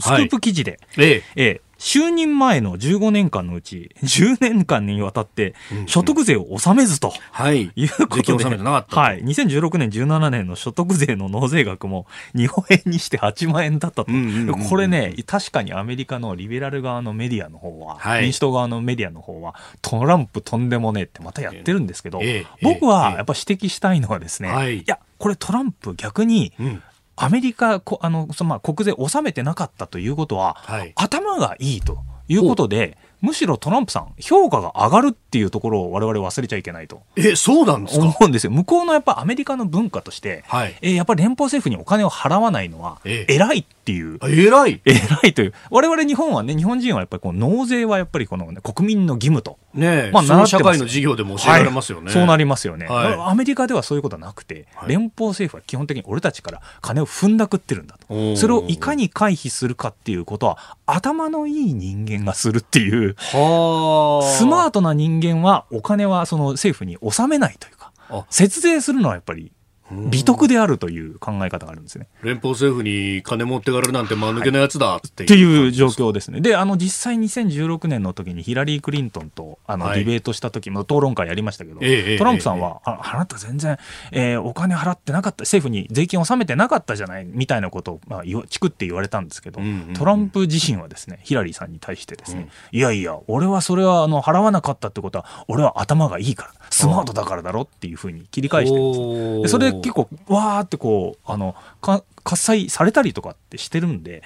[0.00, 7.12] スクープ記事で、ええええ、就任前の15年間のうち、10年間にわたってうん所得税を納めずと。
[7.30, 7.70] はい。
[7.76, 9.00] いうことで、税金を納めてなかったと。
[9.00, 9.22] はい。
[9.22, 14.06] 2016年、17年の所得税の納税額も、日本円にして8万円だったと。
[14.08, 18.22] うんうんうんうんこれね、確かにアメリカのリベラル側のメディアの方は、はい。
[18.22, 22.28] 民主党側のメディアの方は、トランプとんでもねえってまたやってるんですけど、ええ。
[22.28, 22.46] ええ。
[22.62, 26.82] 僕はええやっぱ指摘したいのはですね、はいや、これトランプ逆に、うん
[27.16, 30.92] アメリカ、こあの、そのまあ、国税納めてなかったということは、はい。
[30.94, 31.98] 頭がいいと
[32.28, 37.02] いうことで、むしろトランプさん、評価が上がるっていうところを我々忘れちゃいけないと。
[37.14, 38.06] えそうなんですか？
[38.06, 38.50] 思うんですよ。
[38.52, 40.74] 向こうのやっぱアメリカの文化として、はい。
[40.80, 43.34] えーやっぱり連邦政府にお金を払わないのは、ええ。
[43.34, 44.16] 偉いっていう。
[44.22, 44.80] あ偉い？
[44.86, 45.52] 偉いという。
[45.70, 49.58] 我々日本はね、日本人はやっぱりこう納税はやっぱりこの、ね、国民の義務と。
[49.74, 52.14] ねえ、まあ習ってます会の授業でも教えられますよね、はい。
[52.14, 53.14] そうなりますよね、はい。
[53.30, 54.88] アメリカではそういうことはなくて、はい。
[54.88, 58.36] 連邦政府は基本的に俺たちから金を踏んだくってるんだと。
[58.36, 64.70] それをいかに回避するかっていうことは、頭のいい人間がするっていう、はあスマー。
[64.70, 69.52] トな人間はお金はその政府に納めないというかあ、節税するのはやっぱり
[69.90, 72.08] 美徳であるという考え方があるんですね。
[72.22, 76.40] 連邦政府に金持ってかれるなんて間抜けなやつだっていう,、っていう状況ですね。
[76.40, 80.00] で、あの、実際2016年の時にヒラリー・クリントンと、あの、はい。
[80.00, 83.78] ディベートした時も討論会やりましたけど、ええトランプさんは、ああなた全然、
[84.12, 89.94] えーお金払ってなかった、政府に税金を納めてなかったじゃない、みたいなことを、まあ、チクって言われたんですけど、うんうんうん。
[89.94, 104.22] トランプ自身はですね、ヒラリーさんに対してですね、いやいや、俺はそれは、あの、払わなかったってことは、俺は頭がいいから、スマートだからだろっていうふうに切り返してるんです結構、わーってこう、あの、か喝采されたりとかってしてるんで、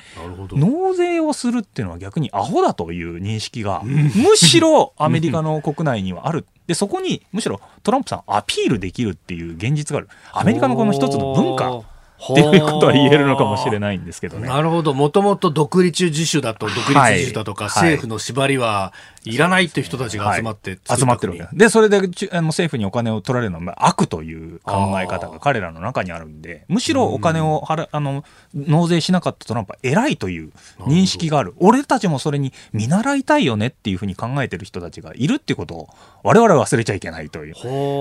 [0.52, 6.46] 納税をするっていうのは逆にアホだという認識が、むしろアメリカの国内にはある。
[6.66, 10.08] で、そこにむしろトランプさんアピールできるっていう現実がある。
[10.32, 11.82] アメリカのこの一つの文化
[12.22, 14.46] っていうことは言えるのかもしれないんですけどね。
[14.46, 14.92] なるほど。
[14.92, 17.82] もともと独立自主だと、独立自主だとか、はい。
[17.82, 18.92] 政府の縛りは
[19.24, 20.98] いらないっていう人たちが集まって、はい。
[20.98, 21.56] 集まってるわけ。
[21.56, 22.00] でそれであ
[22.40, 31.54] の政府にお金を取られるのはまあ悪という考え方が彼らの中にあるんで、むしろお金を払あの納税しなかったトランプは偉いという認識がある。
[31.58, 35.88] 俺たちもそれに見習いたいよねっていうふうに考えてる人たちがいるっていうことを
[36.22, 37.54] 我々は忘れちゃいけないという。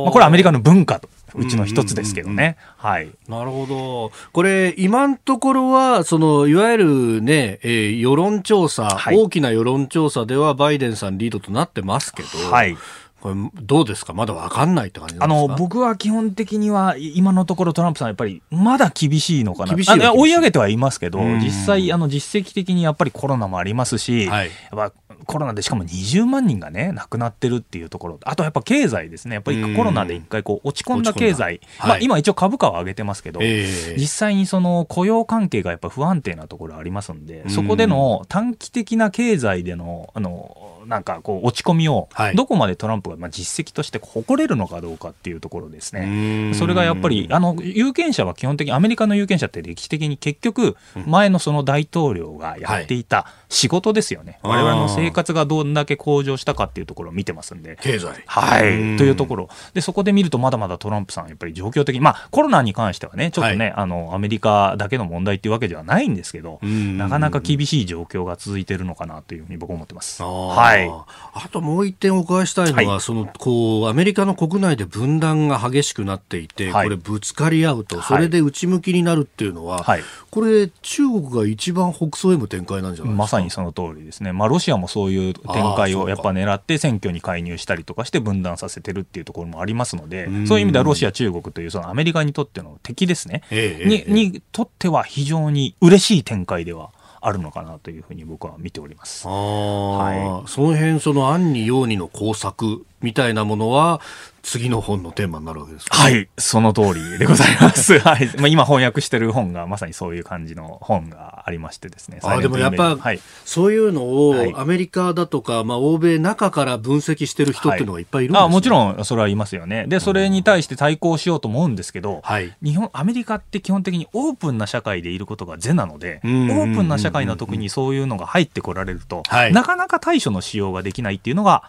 [0.04, 2.58] まあ、これはアメリカの文化とうちの一つですけどね。
[2.78, 3.10] はい。
[3.28, 4.12] なるほど。
[4.32, 12.78] これ、今のところは、その、いわゆるね、えー世論調査、はい大きな世論調査ではバイデンさんリードとなってますけど、はい。
[13.22, 14.14] これどうですか？
[14.14, 15.48] まだわかんないって感じなあんですか？
[15.52, 19.74] の、僕は基本的には、い今のところトランプさんやっぱり、まだ厳しいのかな。
[20.14, 24.94] 追い上げてはいますけど、うん実際、あの、実績的にやっぱりコロナもありますし、はいやっぱ
[25.26, 28.20] コロナでしかも20万人がね、亡くなってるっていうところ。
[28.24, 29.34] あとやっぱ経済ですね。
[29.36, 31.56] やっぱりうんコロナで一回こう落ち込んだ経済。
[31.56, 46.02] 落ち込んだまあはい今一応株価は上げてますけど、ええ実際にその雇用関係がやっぱ不安定なところありますんで、そこでの短期的な経済での、あの、なんかこう落ち込みをはい、どこまでトランプがまあ実績として誇れるのかどうかっていうところですね。
[46.02, 46.56] うん。
[46.56, 54.40] それがやっぱり、あの、有権者は基本的に、アメリカの有権者って歴史的に結局、前のその大統領がやっていた仕事ですよね。
[54.44, 57.78] はい我々の生活がどんだけ向上したかっていうところを見てますんで。
[57.82, 58.24] 経済。
[58.26, 58.98] はい。
[58.98, 59.30] というとろ。
[59.30, 59.50] ころ。
[59.74, 70.22] で、そこで見るとまだまだトランプさん、やっぱり状況的に、まあ、コロナに関してはね、ちょっとね、あの、アメリカだけの問題っていうわけではないんですけど、うんなかなか厳しい状況が続いてるのかなというふうに僕は思ってます。
[70.24, 70.90] はい。
[70.90, 80.02] あともう一点お伺いしたいのは、はい、そのこうアメリカの国内で分断が激しくなっていて、はい、これぶつかり合うと、それで内向きになるっていうのは、はい、
[80.32, 84.32] これ中国が一番北総へも展開なんじゃないまさにその通りですね。
[84.32, 99.28] まあロシアもそういう展開をやっぱ狙って選挙に介入したりとかして分断させてるっていうところもありますので、そういう意味ではロシア中国というそのアメリカにとっての敵ですね、ええににとっては非常に嬉しい展開ではあるのかなというふうに僕は見ております。
[99.28, 104.02] はい、その辺その暗に陽にの工作みたいなものは
[104.42, 108.00] 次の本のテーマになるわけですか、はい、その通りでございます。
[108.00, 108.30] はい。
[108.38, 112.20] まあ今翻訳してる本がまさにそういう感じの本がありましてですね。
[112.24, 119.86] あでもやっぱ、はい、そういうのをアメリカだとか、まあ欧米中から分析してる人っていうのがいっぱいいるんです、ね、あもちろんそれはいますよね。
[119.88, 131.64] で、それに対して対抗しようと思うんですけど、はい、日本、アメリカって基本的にオープンな社会でいることが是なので、オープンな社会の時にそういうのが入ってこられると、はい、なかなか対処のしようができないっていうのが、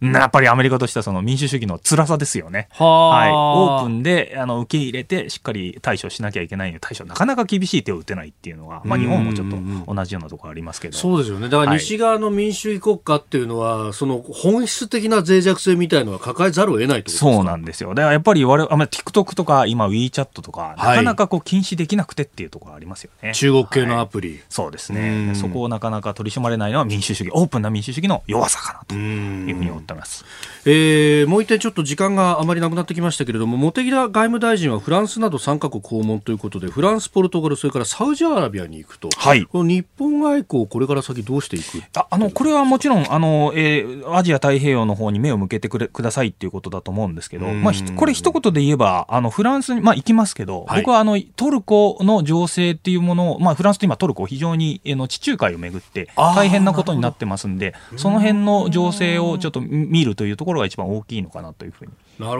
[0.00, 2.68] やっぱりアメリカとしてはその民主主義の辛さですよね。
[2.72, 3.30] はい。
[3.32, 9.56] オープンであの受け入れてしっかり対処しなきゃいけないのに対処なかなか厳しい手を打てないっていうのは、まあ日本もちょっと
[9.94, 10.96] 同じようなところありますけど。
[10.96, 11.48] そうですよね。
[11.48, 17.90] だから西側の民主主義国家っていうのは、はい、その本質的な脆弱性みたいのは抱えざるを得ないとそうなんですよ。
[17.90, 23.32] だからやっぱり我々、TikTok とか今 WeChat とか、なかなかこう禁止できなくてっていうところありますよね。
[23.34, 24.30] 中国系のアプリ。
[24.30, 25.32] はい、そうですね。
[25.34, 30.24] そこをなかなか取り締まれないのは民主主義、オープンな民主主義の弱さかなというふうに思ってます。
[30.64, 41.82] えー、もう一点ちょっと時間があまりなくなってきましたけれども茂木外務大臣はフランスなど3カ国訪問ということでフランス、ポルトガルそれからサウジアラビアに行くと、はい、この日本外交これから先どうしていく？
[41.96, 61.92] ああのこれはもちろんあの、えー、アジア太平洋の方に目を向けてくれくださいっていうことだと思うんですけど、まあ、これ一言で言えばあのフランスに、まあ、行きますけど、はい、僕はあのトルコの情勢っていうものを、まあ、フランスと今トルコ非常に、えー、の地中海をめぐって大変なことになってますんでその辺の情勢をちょっと見るというところが一番大きいのかなというふうに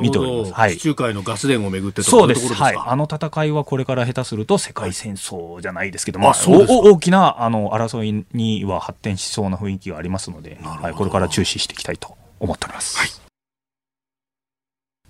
[0.02, 0.52] 見ております。
[0.52, 2.52] はい、地中海のガス田をめぐってそうです。
[2.54, 2.76] はい。
[2.76, 12.98] あの戦いはこれから下手すると世界戦争じゃないですけども、まあ、大きなあの争いには発展しそうな雰囲気がありますので、はい、これから注視していきたいと思っております。
[12.98, 13.10] はい、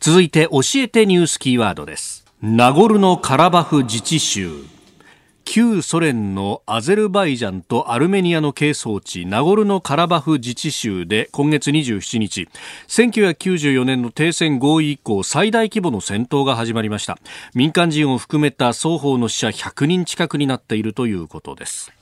[0.01, 2.25] 続いて教えてニュースキーワードです。
[2.43, 4.76] ナゴルノカラバフ自治州。
[5.47, 12.49] 旧ソ連のアゼルバイジャンとアルメニアの係争地ナゴルノカラバフ自治州で今月27日
[12.89, 17.17] 1994年の停戦合意以降最大規模の戦闘が始まりました。
[17.55, 21.93] 民間人を含めた双方の死者100人近くになっているということです。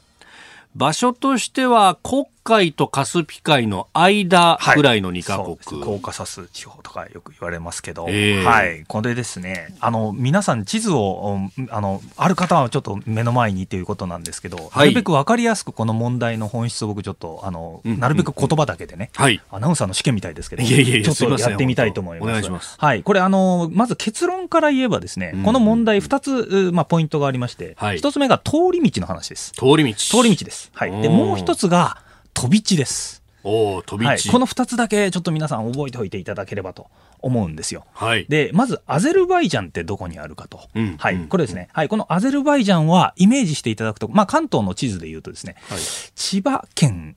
[0.74, 9.74] 場所としては黒海とカスピ海の間ぐらいの2カ国、はい、コーカサス地方とかよく言われますけど、えー、はい、これですね。
[9.80, 11.38] あの皆さん地図を
[11.70, 22.50] あのある方はちょっと目の前にということなんですけど、はい、なるべく分かりやすくこの問題の本質を僕ちょっとあの、うん、なるべく言葉だけでね、はい、アナウンサーの試験みたいですけどいやいやいやちょっとやってみたいと思います。
[22.50, 22.76] ます。
[22.78, 29.52] はい、これあのまず結論から言えばですね、うん、この問題2つ、まあ、ポイントがありまして、はい、1つ目が通り道の話です。
[29.52, 29.94] 通り道。
[29.98, 30.70] 通り道です。
[30.74, 32.03] はい、でもう1つが
[32.34, 33.22] 飛び地です。
[33.44, 36.88] お飛び地、はい、この2つだけちょっと皆さん覚えておいていただければと
[37.20, 37.84] 思うんですよ。
[37.92, 45.78] はい、でまずアゼルバイジャンってどこにあるかと、うん、はい、これですね、はい、このアゼルバイジャンはイメージしていただくと、まあ、関東の地図でいうとですね、はい、
[46.14, 47.16] 千葉県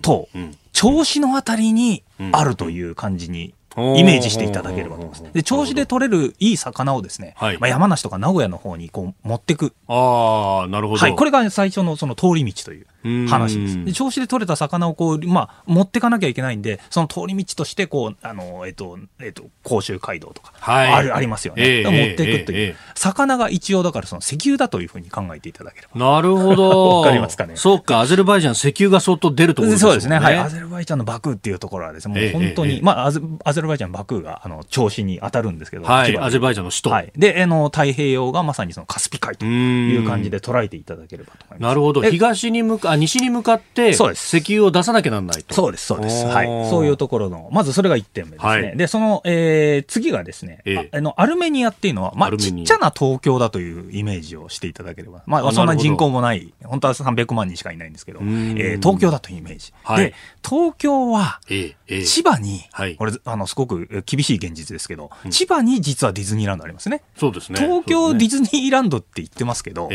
[0.00, 0.28] と
[0.72, 2.02] 銚子の辺りに
[2.32, 5.22] あるという感じにイメージしていただければと思います。
[5.34, 9.74] で、銚子で取れるいい魚をですね、はい、まあ、山梨とか名古屋の方にこう持ってく。
[9.86, 11.00] ああ、なるほど。
[11.00, 12.86] はい、これが最初のその通り道という
[13.28, 13.84] 話です。
[13.84, 21.80] で銚子で取れた魚をこう、まあ、持っていかなきゃいけないんで、その通り道として、こう、あの、えっと、えっと、甲州街道とか、はい、あるありますよね。
[21.80, 26.14] えー、持っていくという、えーえー、魚が一応だからその石油だというふうに考えていただければ。
[26.14, 27.00] なるほど。
[27.02, 27.56] わかりますかね。
[27.56, 29.90] そうか、アゼルバイジャン石油が相当出るところですね。
[29.90, 30.18] そうですね。
[30.18, 30.38] はい。
[30.38, 36.90] アゼルバイジャンのバクーっていうところはですね、もう本当に、まあアゼ、アゼルバイジャンバクーが、あの、調子に当たるんですけど、はい、アゼルバイジャンの首都。
[36.90, 37.12] はい。
[37.16, 41.68] で、あの、太平洋がまさにそのカスピ海という感じで捉えていただければと思います。
[41.68, 42.02] なるほど。
[42.02, 45.54] 東に向か、あ、西に向かって、石油を出さなきゃなんないと。
[45.54, 46.26] そうです、そうです。
[46.26, 46.46] はい。
[46.68, 48.48] そういうところの、まずそれが1点目ですね。
[48.48, 59.72] はい、で、その、えー、次がですね、えー、あの、アルメニアっていうのは、まあ、ちっちゃな東京だというイメージをしていただければ、まあ、そんな人口もない、本当は300万人しかいないんですけど、えー、東京だというイメージ。
[59.82, 67.02] はい、で、東京は、千葉に、はい、これ、あの、すごく厳しい現実ですけど、うん、千葉に実はディズニーランドありますね。
[67.16, 67.60] そうですね。
[67.60, 69.88] 東京ディズニーランドって言ってますけど、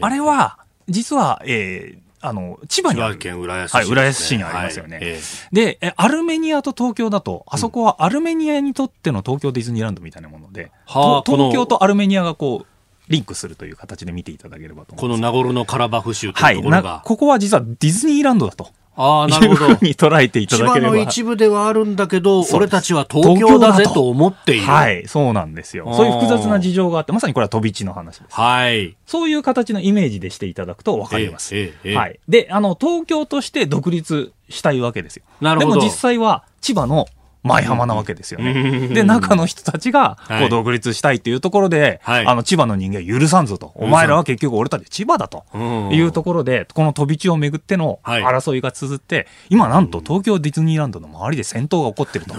[0.00, 3.18] あれは、実は、えー、あの、千葉にある。
[3.18, 4.98] 県浦安市、ね、はい、浦安市にありますよね。
[4.98, 5.16] はい、
[5.52, 12.66] で、アルメニアと東京だと、あそこはアルメニアにとっての東京ディズニーランドみたいなもので、うん、東京とアルメニアがこう、
[13.08, 18.70] リンクするという形で見ていただければとこのナゴルノカラバフ州というところが、はい、ここは実はディズニーランドだと。
[18.96, 20.74] あなるほどいうふうに捉えていただければ。
[20.76, 24.66] 千葉の一部ではあるんだけど、俺たちは東京だぜと思っている。
[24.66, 25.92] はい、そうなんですよ。
[25.94, 28.34] そういう複雑な事情があって、まさにこれは飛び地の話です。
[28.34, 28.96] はい。
[29.06, 31.56] そういう形のイメージでしていただくと分かります。
[31.56, 32.18] えええ、はい。
[32.28, 35.24] で、あの、東京として独立したいわけですよ。
[35.40, 35.72] なるほど。
[35.74, 37.06] でも実際は千葉の
[37.46, 38.88] 舞浜なわけですよね。
[38.88, 43.72] で、中の人たちが、こう、独立したいっていうところで、はい、あの、千葉の人間許さんぞと。
[43.74, 45.44] お前らは結局俺たち千葉だと。
[45.92, 52.34] いうところで、この飛び地をめぐっての争いが続って、今なんと東京ディズニーランドの周りで戦闘が起こってると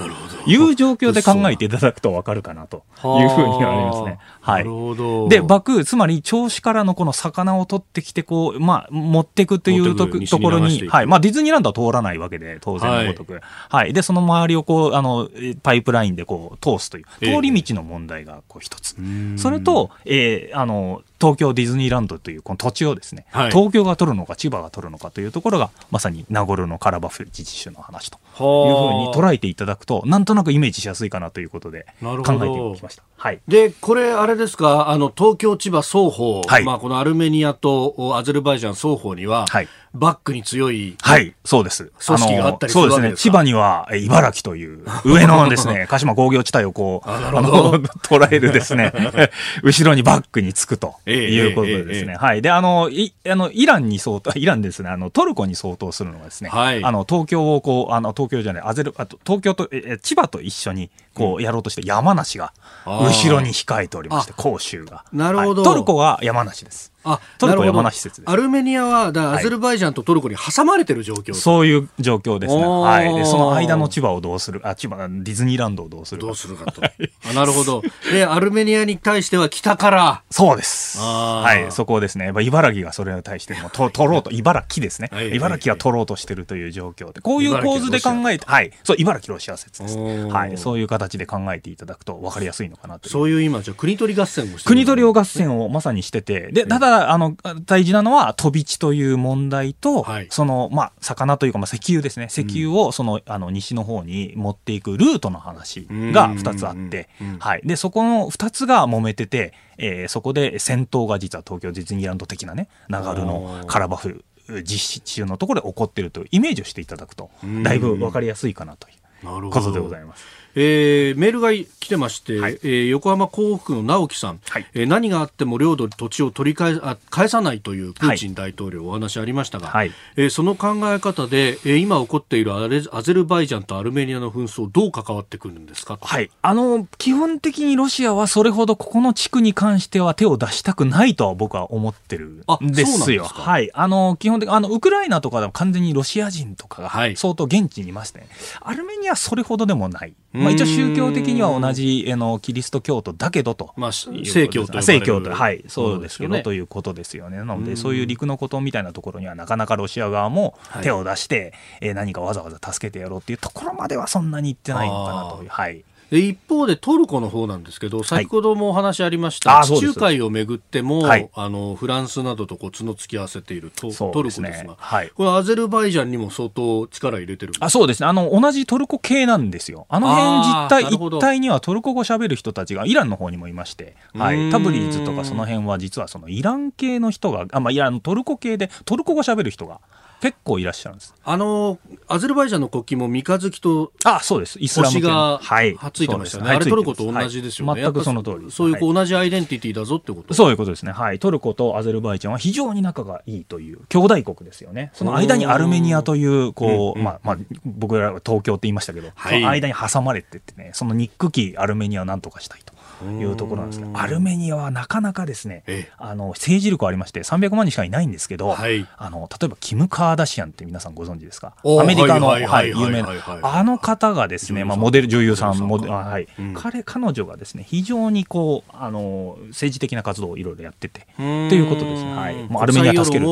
[0.45, 4.19] いう状況で考えていただくとわかるかなというふうに思いますね。
[4.41, 5.29] はい。
[5.29, 10.07] で、バク、つまり銚子からのこの魚を取ってきて、こう、まあ、持っていくというと
[10.39, 11.05] ころに、はい。
[11.05, 13.33] まあ、ディズニーランドは通らないわけで、当然のごとく。
[13.33, 13.93] はい、はい。
[13.93, 15.29] で、その周りをこう、あの、
[15.63, 18.95] パイプラインでこう通すという、通り道の問題がこう一つ。
[18.97, 33.03] えー、それと、えー、あの、東京ディズニーランドというこの土地をですね、はい、東京が取るのか千葉が取るのかというところがまさに名残のカラバフ自治州の話というふうに捉えていただくとなんとなくイメージしやすいかなということで考えてきました。
[33.17, 34.89] はい、でこれあれですか？
[34.89, 41.91] あの東京千葉双方、はい、まあ、このアルメニアとアゼルバイジャン双方には、はい、バックに強い、はい、そうです。
[42.05, 43.17] 組織があったりするそうですね。
[43.17, 48.93] 千葉には茨城という上のですね、 鹿島工業地帯をこう、あの、捉えるですね、
[49.63, 52.15] 後ろにバックにつくということでですね。
[52.15, 52.41] はい。
[52.41, 62.53] で、あの、い、あの、イランに相当、イランですね、あの、トルコに相当するのはですね、はい、あの、東京をこう、あの、東京じゃない、アゼル、あと、東京と、え、千葉と一緒に、こう、やろうとして、山梨が、
[62.85, 65.05] 後ろに控えておりまして、甲州が。
[65.13, 66.91] なるほど、はい、トルコは山梨です。
[67.13, 74.61] あトルコ山梨施設アルメニアはだアゼルバイジャンとトルコに挟まれてる状況、はい、そういう状況ですね、はい、でその間の千葉をどうする？
[74.63, 76.27] あ千葉ディズニーランドをどうするか。
[76.27, 77.81] どうするかと、あなるほど。
[78.11, 80.23] でアルメニアに対しては北から。
[80.29, 80.97] そうです。
[80.99, 81.71] はい。
[81.71, 82.31] そこですね。
[82.41, 84.31] 茨城がそれに対してもと取ろうと。
[84.31, 88.71] 茨城ですね、はい、茨城が取ろうとしてるという状況でこういう構図で考えてはい。
[88.83, 90.57] そう茨城ロシア説ですはい。
[90.57, 97.35] そういう形で考えていただくと分かりやすいのかなとそういう今じゃ国取り合戦をして国取り合戦をまさにしててでただあの
[97.65, 102.27] 大事なのは飛び地という問題と、はい、その、まあ、魚というか、まあ、石油ですね。
[102.29, 107.61] 石油を、その、あの、西の方に持っていくルートの話が2つあって、はい。
[107.63, 114.23] で、そこの2つが揉めてて、えー、そこで戦闘が実は東京ディズニーランド的なね、流れのカラバフ
[114.63, 117.29] 実施中のところで起こっているというイメージをしていただくと、
[117.63, 120.25] だいぶ分かりやすいかなということでございます。
[120.59, 143.25] えー、メールが来てまして、はい、えー、横浜港北区の直樹さん、はい、えー、何があっても領土、土地を取り返あ返さないというプーチン大統領、お話ありましたが、はい、えー、その考え方で、えー、今起こっているアレアゼルバイジャンとアルメニアの紛争、どう関わってくるんですか、はい、あの基本的にロシアはそれほどここの地区に関しては手を出したくないとは僕は思ってるんですよ。
[143.25, 148.27] すはい、あの基本的あのウクライナとかでも完全にロシア人とかが相当現地にいまして、ね、
[148.61, 150.15] アルメニアはそれほどでもない。
[150.33, 157.37] まあ、一応宗教的には同じあのキリスト教徒だけどと、まあ、正教と正教とはいそうですけど、ね、ということですよね。
[157.37, 161.51] なのでそういう陸のことみたいなところにはなかなかロシア側も手を出して、はい、
[161.81, 165.43] えー、何かわざわざ助けてやろうっていうところまではそんなにいってないのかなと。
[165.43, 165.83] いうはい。
[166.11, 178.07] 一方でトルコの方なんですけど、先ほどもお話ありました、はい、地中海をめぐっても、はい、あのフランスなどとこう角突き合わせているトトルコですが、はい、これ、アゼルバイジャンにも相当力入れてるあそうですね。
[178.07, 189.81] あの、同じトルコ系なんですよ、あの辺実態一帯にはトルコ語しゃべる人たちがイランの方にもいまして、はい、タブリーズとかその辺は実はそのイラン系の人が、あまあ、いやトルコ系でトルコ語しゃべる人が。
[190.21, 191.13] 結構いらっしゃるんです。
[191.23, 194.57] あのアゼルバイジャンの国旗も三日月とあそうです。
[194.59, 195.77] イスラムがはい。
[195.93, 200.91] ついてましたね、はい、あれトルコと同じですよね、はい、全くその通りそういう同じアイデンティティだぞってこと、そういうことですね。
[200.91, 201.19] はい。
[201.19, 204.91] トルコとアゼルバイジャンは非常に仲がいいという兄弟国ですよね。
[204.93, 212.73] その間にアルメニアというこう、まあまあ僕らは東京って言いましたけど、はい、その間に挟まれてってねその憎きアルメニアをなんとかしたいと
[213.05, 213.89] いうところなんですね。
[213.93, 215.63] アルメニアはなかなかですね、
[215.97, 221.53] あの政治力ありまして300万人しかいないんですけど、はい、あの例えばキム・カーダシアンって皆さんご存知ですか？
[221.63, 223.09] アメリカの、はい、有名な
[223.43, 233.25] あの方がですね、まあ、モデル女優さんモデはい、うん、彼彼女がですね非常にこうあの政治的な活動をいろいろやっててということですね、はい、もうアルメニア助ける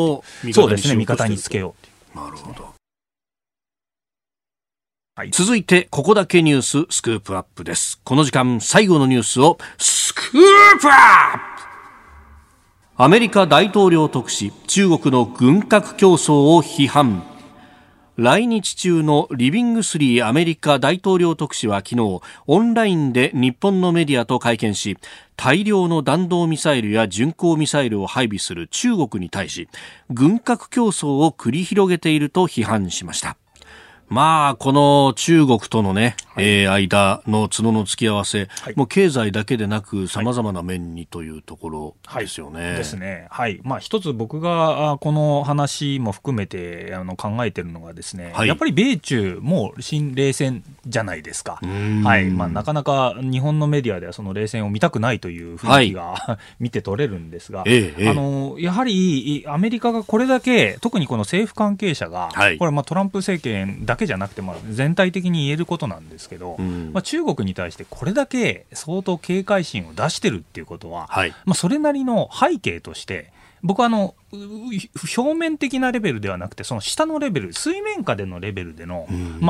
[0.54, 1.76] そうですね味方につけよ
[2.14, 2.18] う。
[2.18, 2.75] なるほど
[5.18, 8.02] はい、続いて、ここだけニューススクープアップです。
[8.04, 10.32] この時間、最後のニュースを、スクー
[10.82, 11.40] プアッ
[12.98, 17.24] プアメリカ大統領特使、中国の軍拡競争を批判。
[18.18, 24.98] 来日中のリビングスリーアメリカ大統領特使は昨日オンラインで日本のメディアと会見し
[25.36, 29.68] 大量の弾道ミサイルや巡航ミサイルを配備する中国に対し
[30.10, 33.36] 軍拡競争を繰り広げていると批判しました
[34.08, 42.68] まあ、この中国とのね、はい、えー、間の角の付き合わせ、はい、もう経済だけでなく、さまざまな面にというところですよね。
[42.68, 43.28] はい、ですね。
[43.32, 43.60] はい。
[43.64, 51.60] まあ、一つ僕がこの話も含めてあの考えてるのがですね、やっぱり米中も新冷戦じゃないですか。
[52.04, 52.26] はい。
[52.26, 62.30] まあ、なかなか日本のメディアではその冷戦を見たくないという雰囲気が、 見て取れるんですが、ええ、あの、やはりアメリカがこれだけ、特にこの政府関係者が、
[62.60, 73.32] これまあトランプ政権だだけじゃなくて、まあ、全体的に言えることなんですけど、うん、まあ、中国に対してこれだけ相当警戒心を出してるっていうことは、はい、まあ、それなりの背景として、
[73.66, 79.08] 僕はあの表面的なレベルではなくて、その下のレベル、水面下でのレベルでの、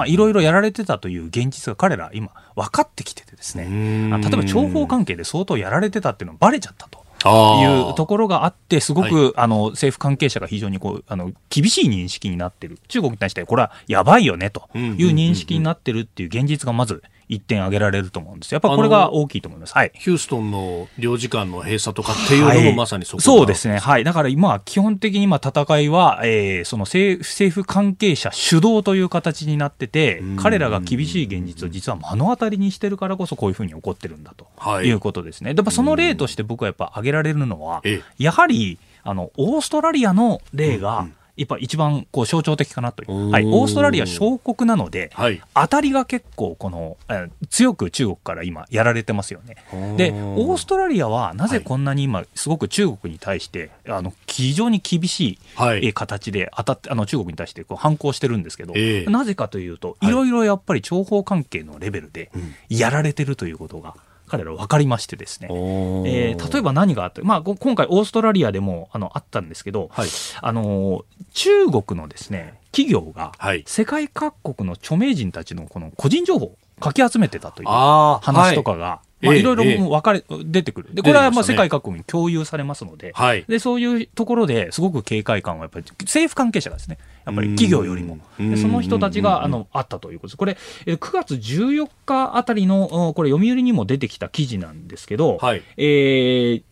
[0.07, 7.05] いろいろやられてたという現実が彼ら、今、分かってきててですね、例えば諜報関係で相当やられてたっていうのがばれちゃったと。
[7.24, 34.47] いうところがあって、すごく、はい、あの政府関係者が非常にこうあの厳しい認識になってる、中国に対して、これはやばいよねという認識になってるっていう現実がまず1点挙げられると思うんですやっぱこれが大きいと思います、はい、ヒューストンの領事館の閉鎖とかっていうのもまさにそこ、はい、そうですね、はい、だから今、基本的に今、戦いは、えー、その政政府関係者主導という形になってて、彼らが厳しい現実を実は目の当たりにしてるからこそ、こういうふうに起こってるんだと
[34.84, 34.91] い。
[34.91, 35.53] うことですね。
[35.53, 37.82] でその例として僕はやっぱ挙げられるのは、
[38.17, 49.57] やはりあのオーストラリアの例が、うんうんやっぱ一番こう象徴的かなという、はい、オーストラリア小国なので、はい、当たりが結構この、え強く中国から今やられてますよね。
[49.97, 55.39] でオーストラリアはなぜこんなに今すごく中国に対して、あの非常に厳し
[55.81, 60.15] い形で当たってあの中国に対してこう反抗してるんですけど、えー、なぜかというとい。
[60.15, 62.31] ろいろやっぱり諜報関係のレベルで
[62.69, 63.95] やられてるということが。
[64.28, 70.09] 彼ら分かりましてですね、えー、例えば何があった、まあ、今回オーストラリアでもあのあったんですけど、はい、
[70.41, 73.32] あの中国のですね企業が
[73.65, 80.89] 世界各国の著名人たちのこの個人情報をかき集めてたという話とかが、まあ、いろいろ分かれ、出てくる。
[80.93, 88.20] で、これはまあ世界各国に共有されますので、はい、で、そういうところですごく警戒感はやっぱり政府関係者がですね、やっぱり企業よりも、
[88.57, 90.38] その人たちがあのあったということです。
[90.38, 96.63] これ、9月14日あたりの、これ読売にも出てきた記事なんですけど、はい、えー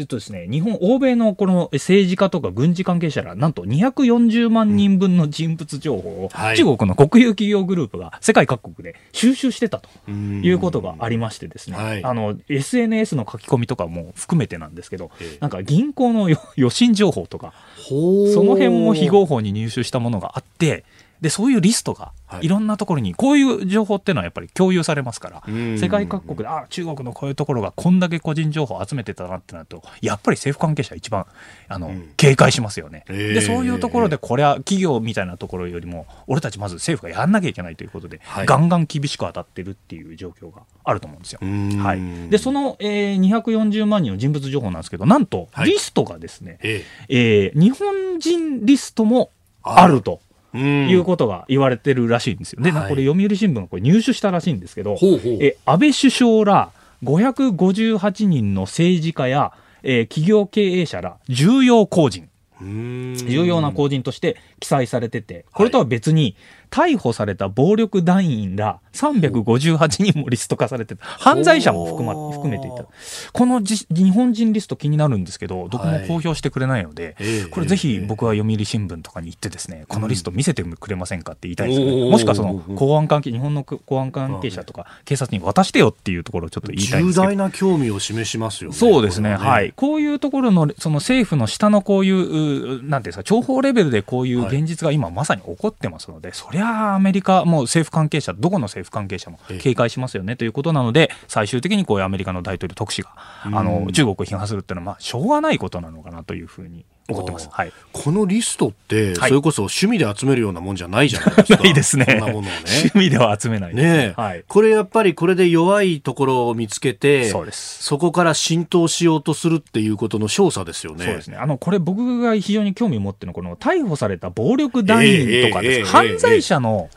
[0.00, 17.94] えっとですね、日本、欧米のこの政治家とか軍事関係者ら、なんと240万人分の人物情報を、中国の国有企業グループが世界各国で収集してたということがありましてですね、はい、あの、SNS の書き込みとかも含めてなんですけど、なんか銀行の予診情報とか、そ
[18.42, 20.84] の辺も非合法に入手したものがあって、
[21.20, 22.48] で、そういうリストが、い。
[22.48, 25.42] ろんなところに、こういう情報っていうのはやっぱり共有されますから、
[25.76, 31.26] 世界各国で、あ中国のこういうところがこんだけ個人情報を集めてたなってなると、やっぱり政府関係者一番、
[31.68, 33.04] あの、警戒しますよね。
[33.08, 41.40] で、そういうところで、これは企業みたいなところよりも、俺たちまず政府がやんなきゃいけないということで、ガンガン厳しく当たってるっていう状況があると思うんですよ。
[41.82, 42.30] はい。
[42.30, 49.30] で、その、えー、240万人の人物情報なんですけど、なんと、リストがですね、はい、えー、日本人リストも
[49.62, 50.20] あると。
[50.54, 52.62] いうことが言われてるらしいんですよ。
[52.62, 55.38] で、これ読売新聞がこれ入手したらしいんですけど、ほうほう。
[55.40, 56.70] え安倍首相ら
[57.04, 62.28] 558人の政治家や、えー、企業経営者ら重要公人、
[62.60, 66.36] 重要な公人として記載されてて、これとは別に、
[66.70, 72.86] 逮捕された暴力団員ら358人もリスト化されて犯罪者も含,、ま、含めていた。
[73.32, 82.10] このじ日本人リスト気になるんですけど、どこも公表してくれないので、はい、これぜひ僕は読売新聞とかに行ってですね、このリスト見せてくれませんかって言いたいですよね。
[82.10, 88.76] もしくはその公安関係、日本の公安関係者とか警察に渡してよっていうところをちょっと言いたいんです重大な興味を示しますよね。
[88.76, 89.30] そうですね。
[89.30, 89.72] ねはい。
[89.76, 103.10] こういうところの、その政府の下のこういう、なんていうんですか、情報レベルでこういう現実が今まさに起こってますので、そりゃアメリカ、もう政府関係者、どこの政府関係者も警戒しますよねということなので、最終的にこういうアメリカの大統領特使が、
[103.44, 111.62] あの中国を批判するっていうのは、まあ、しょうがないことなのかなというふうに思ってます、はい、このリストって、それこそ趣味で集めるようなもんじゃないじゃないですか。
[111.64, 112.06] ないですね。
[112.50, 112.70] ね。
[112.82, 117.82] 趣味では集めないね、はい、これやっぱりこれで弱いところを見つけて、そうです。
[117.82, 121.04] そこから浸透しようとするっていうことの証左ですよね。
[121.04, 121.36] そうですね。
[121.36, 126.88] あの、これ僕が非常に興味を持ってるのは、この逮捕された暴力団員とかです、えーえー、犯罪者の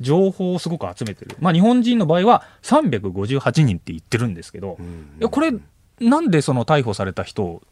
[0.00, 1.36] 情報をすごく集めてる。
[1.40, 4.76] まあ日本人の場合は358人って言ってるんですけど、
[5.20, 5.52] うん、これ、
[6.00, 7.62] なんでその逮捕された人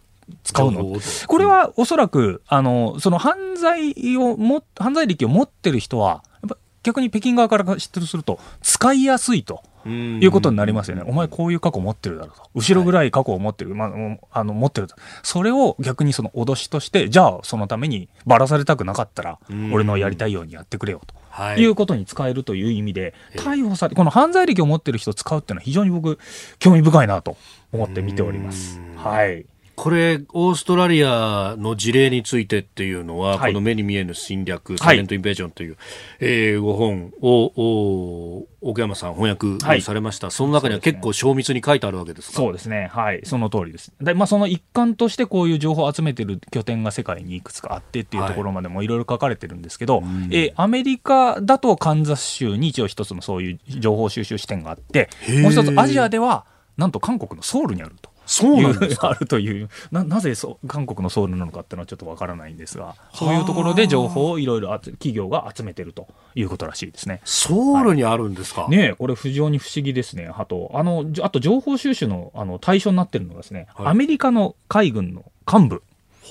[0.44, 0.96] 使うの？
[1.26, 9.62] これはおそらく、あの、その犯罪をも、犯罪歴を持ってる人は、やっぱ逆に北京側から知ってるすると、使いやすいと。
[9.86, 11.04] いうことになりますよね。
[11.06, 12.50] お前こういう過去持ってるだろうと。
[12.54, 13.74] 後ろぐらい過去を持ってる。
[13.74, 14.94] まあ、あの、持ってると。
[15.22, 19.38] それを逆にその脅しとして、じゃあそのためにばらされたくなかったら、
[19.72, 21.14] 俺のやりたいようにやってくれよと。
[21.30, 26.18] はい、いうことに使えるという意味で、逮捕され、この犯罪歴を持ってる人を使うっていうのは非常に僕、
[26.58, 27.38] 興味深いなと
[27.72, 28.78] 思って見ております。
[28.96, 29.46] はい。
[29.82, 35.78] これ、オーストラリアの事例についてっていうのは、はい、この目に見えぬ侵略、サイレントインベージョンという、はい、
[36.20, 42.36] えー、ご本を、奥山さん翻訳されました、はい、その中には結構精密に書いてあるわけですか？
[42.36, 42.90] そうですね。
[42.92, 43.22] はい。
[43.24, 43.90] その通りです。
[44.02, 55.08] で、まあ、その一環としてこういう情報を集めてる拠点が世界にいくつかあってっていうところまでもいろいろ書かれてるんですけど、はい、えー、アメリカだとカンザス州に一応一つのそういう情報収集視点があって、
[55.40, 56.44] もう一つアジアでは、
[56.76, 58.09] なんと韓国のソウルにあると。
[58.30, 59.10] そうなんですか？
[59.10, 59.68] あるという。
[59.90, 66.06] ななぜそ韓国のソウルなのかっていうのはちょっとわからないんですがそういうところで情報をいろいろ企業が集めてると
[66.36, 67.20] いうことらしいですね。
[67.24, 75.82] ソウルにあるんですか、はい、ねこれ非常に不思議ですねあとあのあと情報収集のあの対象になってるのがですね、はい、アメリカの海軍の幹部。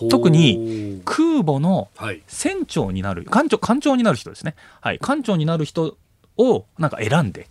[0.10, 1.90] 特に空母の
[2.26, 5.98] 船長になる、艦長艦長になる人ですね、はい、艦長になる人
[6.38, 7.48] をなんか選んで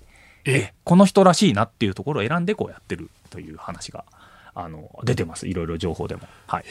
[0.47, 4.07] えこの人らしいなっていうところを選んでこうやってるという話が
[4.55, 6.23] あの出てます、いろいろ情報でも。
[6.47, 6.65] はい、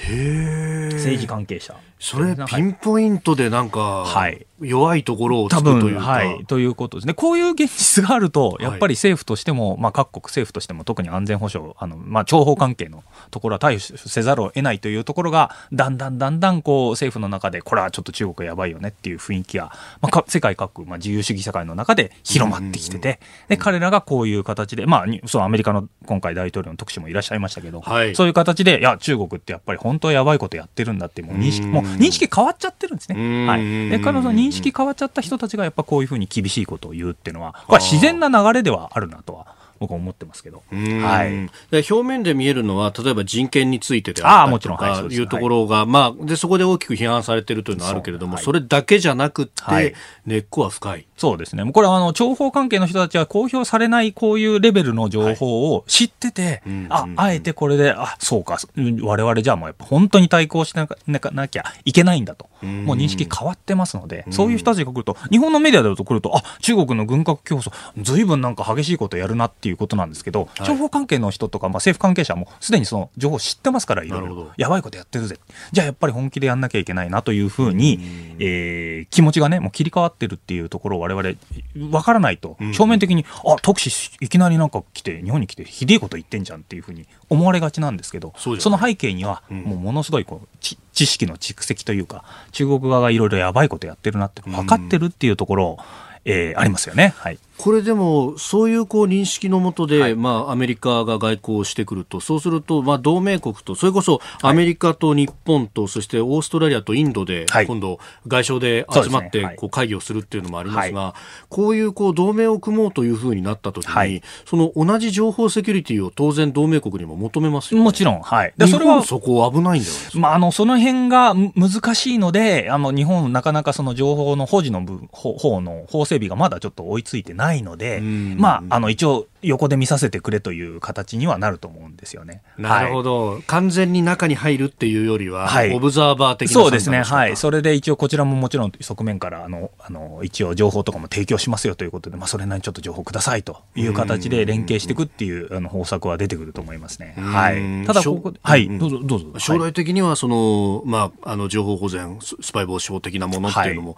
[0.93, 1.75] 政治関係者。
[1.99, 6.01] それ、ピンポイントでなんか、はい、弱いところをつくというか。
[6.01, 7.13] はい、ということですね。
[7.13, 33.47] こういう現実があると、やっぱり政府としても、はい、まあ各国政府としても特に安全保障、あの、まあ諜報関係のところは対応せざるを得ないというところが、だんだんだんだんこう政府の中で、これはちょっと中国やばいよねっていう雰囲気が、まあ世界各国、まあ自由主義社会の中で広まってきてて、で、彼らがこういう形で、まあ、そうアメリカの今回大統領の特使もいらっしゃいましたけど、はい、そういう形で、いや、中国ってやっぱり本当はやばいことやってるんだってもう認識、もう認識変わっちゃってるんですね。
[33.47, 33.89] はい。
[33.89, 51.07] で、彼女の認識変わっちゃった人たちがやっぱこういうふうに厳しいことを言うっていうのは、これは自然な流れではあるなとは僕は思ってますけど、はい、表面で見えるのは例えば人権についてであったりとかいうところが、まあ、でそこで大きく批判されているというのはあるけれどもそ,、れだけじゃなくて、根っこは深い。
[51.17, 51.69] そうですね。
[51.71, 58.59] これはあの、情報関係の人たちは公表されないこういうレベルの情報を知ってて、あ、あえてこれで、あ、そうか、
[59.01, 62.47] 我々じゃあもうやっぱ本当に対抗しななきゃいけないんだと。
[62.61, 67.71] もう認識変わってますので、そういう人たちが来ると、日本のメディアだと来ると、あ、中国の軍拡競争、
[68.01, 74.51] ずいぶんなんか激しいことやるなっていうことなんですけど、情報関係の人とか、まあ、政府関係者もすでにその情報を知ってますから、いろいろ。
[74.57, 75.39] やばいことやってるぜ。
[75.71, 77.99] じゃあやっぱり本気でやんなきゃいけないなというふうに、
[78.39, 81.35] えー、気持ちがね、もう切り替わってるっていうところを我々
[81.75, 95.79] 分からないと、表面的に、あ特使いきなりなんか来て日本に来てひでえこと言ってんじゃんっていうふうに思われがちなんですけどその背景には、もうものすごいこう知識の蓄積というか中国側がいろいろやばいことやってるなって分かってるっていうところを、
[96.25, 97.13] えー、ありますよね。
[97.17, 111.15] はいこれでも、そういうこう認識のもとで、はい、まあ、アメリカが外交をしてくると、そうすると、まあ、同盟国と、それこそアメリカと日本と、はい、そしてオーストラリアとインドで、今度、外相で集まって、こう会議をするっていうのもありますが、
[111.49, 118.53] こういうこう同盟を組もうというふうになったときに、その同じ情報セキュリティを当然同盟国にも求めますよ、ね、もちろん、はい。
[118.57, 132.41] でそれはそこ危ないんだよまあ、あの、その辺が難しいので、あの、日本、なかなかその情報の保持の部方の法整備がまだちょっと追いついてないので、うんまあ、あの、一応、横で見させてくれという形にはなると思うんですよね。
[132.57, 137.03] なるほど、はい、完全に中に入るっていうよりは、はい、オブザーバー的なそうですね。
[137.03, 137.35] はい。
[137.37, 147.13] それで一応こちらももちろん側面から、あの、あの、一応情報とかも提供しますよということで、まあ、それなりにちょっと情報くださいという形で連携していくっていう、あの、方策は出てくると思いますね。
[147.17, 147.85] はい。
[147.85, 149.39] ただ、ここはい、どうぞ、どうぞ。
[149.39, 153.97] 将来的には、その、まあ、あの、情報保全、スパイ防止法的なものっていうのも、はい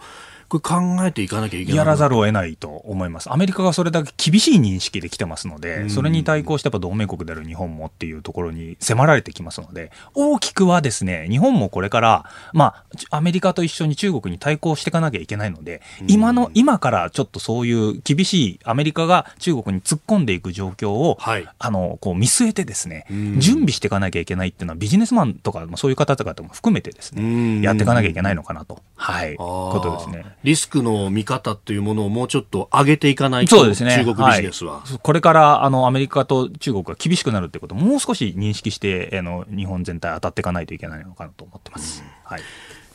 [0.50, 1.76] これ考えていかなきゃいけない。
[1.76, 3.32] やらざるを得ないと思います。
[3.32, 23.06] アメリカがそれだけ厳しい認識で来てますので、それに対抗してやっぱ同盟国である日本もっていうところに迫られてきますので、大きくはですね、日本もこれから、まあ、アメリカと一緒に中国に対抗していかなきゃいけないので、今の、今からちょっとそういう厳しいアメリカが中国に突っ込んでいく状況を、はい、あの、こう見据えてですね、
[23.38, 30.36] 準備していかなきゃいけないっていうのはビジネスマンとか、そういう方々も含めてですね、やっていかなきゃいけないのかなと、はい、ことですね。
[30.42, 42.02] リスクの見方というものをもうちょっと上げていかないと、そうですね、中国ビジネスは、はい、これからあのアメリカと中国が厳しくなるということをもう少し認識してあの日本全体当たっていかないといけないのかなと思ってます。
[42.24, 42.40] はい。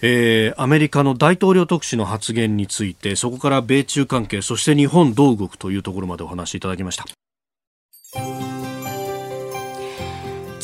[0.02, 7.06] えー、アメリカの大統領特使の発言についてそこから米中関係そして日本どう動くというところまでお話しいただきました。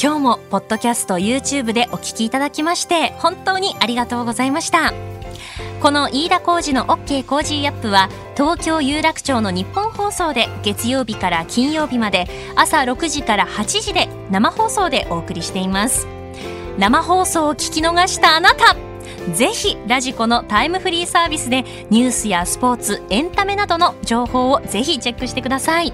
[0.01, 4.93] 今日もポッドキャスト YouTube でお聞きいただきまして本当にありがとうございました
[5.81, 16.07] この飯田浩二の OK コージーアップは東京有楽町のニッポン放送で月曜日から金曜日まで朝6時から8時で生放送でお送りしています。
[16.77, 18.75] 生放送を聞き逃したあなた。
[19.35, 25.93] ぜひラジコのタイムフリーサービスでニュースやスポーツエンタメなどの情報をぜひチェックしてください。